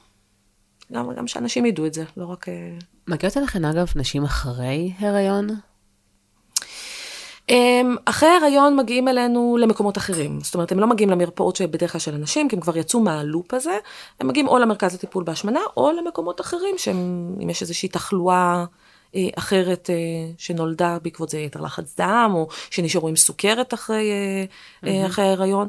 גם, 0.93 1.13
גם 1.17 1.27
שאנשים 1.27 1.65
ידעו 1.65 1.85
את 1.85 1.93
זה, 1.93 2.03
לא 2.17 2.25
רק... 2.25 2.49
אה, 2.49 2.77
מגיעות 3.07 3.37
אליכן, 3.37 3.65
אגב, 3.65 3.87
נשים 3.95 4.23
אחרי 4.23 4.93
הריון? 4.99 5.47
אמ, 7.49 7.95
אחרי 8.05 8.29
הריון 8.29 8.75
מגיעים 8.75 9.07
אלינו 9.07 9.57
למקומות 9.59 9.97
אחרים. 9.97 10.39
זאת 10.41 10.53
אומרת, 10.53 10.71
הם 10.71 10.79
לא 10.79 10.87
מגיעים 10.87 11.09
למרפאות 11.09 11.55
שבדרך 11.55 11.91
כלל 11.91 11.99
של 11.99 12.13
אנשים, 12.15 12.49
כי 12.49 12.55
הם 12.55 12.61
כבר 12.61 12.77
יצאו 12.77 12.99
מהלופ 12.99 13.53
הזה. 13.53 13.77
הם 14.19 14.27
מגיעים 14.27 14.47
או 14.47 14.59
למרכז 14.59 14.93
לטיפול 14.93 15.23
בהשמנה, 15.23 15.59
או 15.77 15.91
למקומות 15.91 16.41
אחרים, 16.41 16.77
שאם 16.77 17.49
יש 17.49 17.61
איזושהי 17.61 17.89
תחלואה 17.89 18.35
אה, 18.35 18.65
אחרת 19.35 19.89
שנולדה 20.37 20.97
בעקבות 21.01 21.29
זה 21.29 21.37
יתר 21.37 21.61
לחץ 21.61 21.95
דם, 21.99 22.31
או 22.33 22.47
שנשארו 22.69 23.07
עם 23.07 23.15
סוכרת 23.15 23.73
אחרי, 23.73 24.11
mm-hmm. 24.83 24.87
אחרי 25.07 25.25
ההריון. 25.25 25.67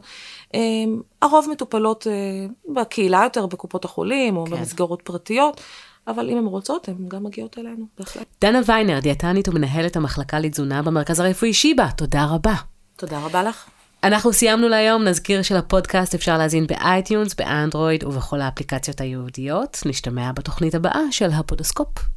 אמ, 0.55 1.01
הרוב 1.23 1.49
מטופלות 1.53 2.07
אה, 2.07 2.47
בקהילה 2.75 3.21
יותר, 3.25 3.47
בקופות 3.47 3.85
החולים, 3.85 4.37
או 4.37 4.45
כן. 4.47 4.51
במסגרות 4.51 5.03
פרטיות. 5.03 5.61
אבל 6.07 6.31
אם 6.31 6.39
הן 6.39 6.45
רוצות, 6.45 6.89
הן 6.89 7.09
גם 7.09 7.25
מגיעות 7.25 7.59
אלינו, 7.59 7.87
בהחלט. 7.99 8.27
דנה 8.41 8.61
ויינר, 8.67 9.01
דיאטנית 9.01 9.49
ומנהלת 9.49 9.97
המחלקה 9.97 10.39
לתזונה 10.39 10.83
במרכז 10.83 11.21
הרפואי 11.21 11.55
שיבא, 11.55 11.89
תודה 11.97 12.25
רבה. 12.25 12.55
תודה 12.97 13.19
רבה 13.25 13.43
לך. 13.43 13.65
אנחנו 14.05 14.33
סיימנו 14.33 14.69
להיום, 14.69 15.05
נזכיר 15.05 15.43
שלפודקאסט 15.43 16.15
אפשר 16.15 16.39
להזין 16.39 16.67
ב 16.67 16.75
iTunes, 16.75 17.35
ב 17.35 17.44
Android 17.44 18.05
ובכל 18.05 18.41
האפליקציות 18.41 19.01
הייעודיות. 19.01 19.83
נשתמע 19.87 20.33
בתוכנית 20.33 20.75
הבאה 20.75 21.01
של 21.11 21.31
הפודוסקופ. 21.31 22.14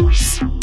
Peace. 0.00 0.59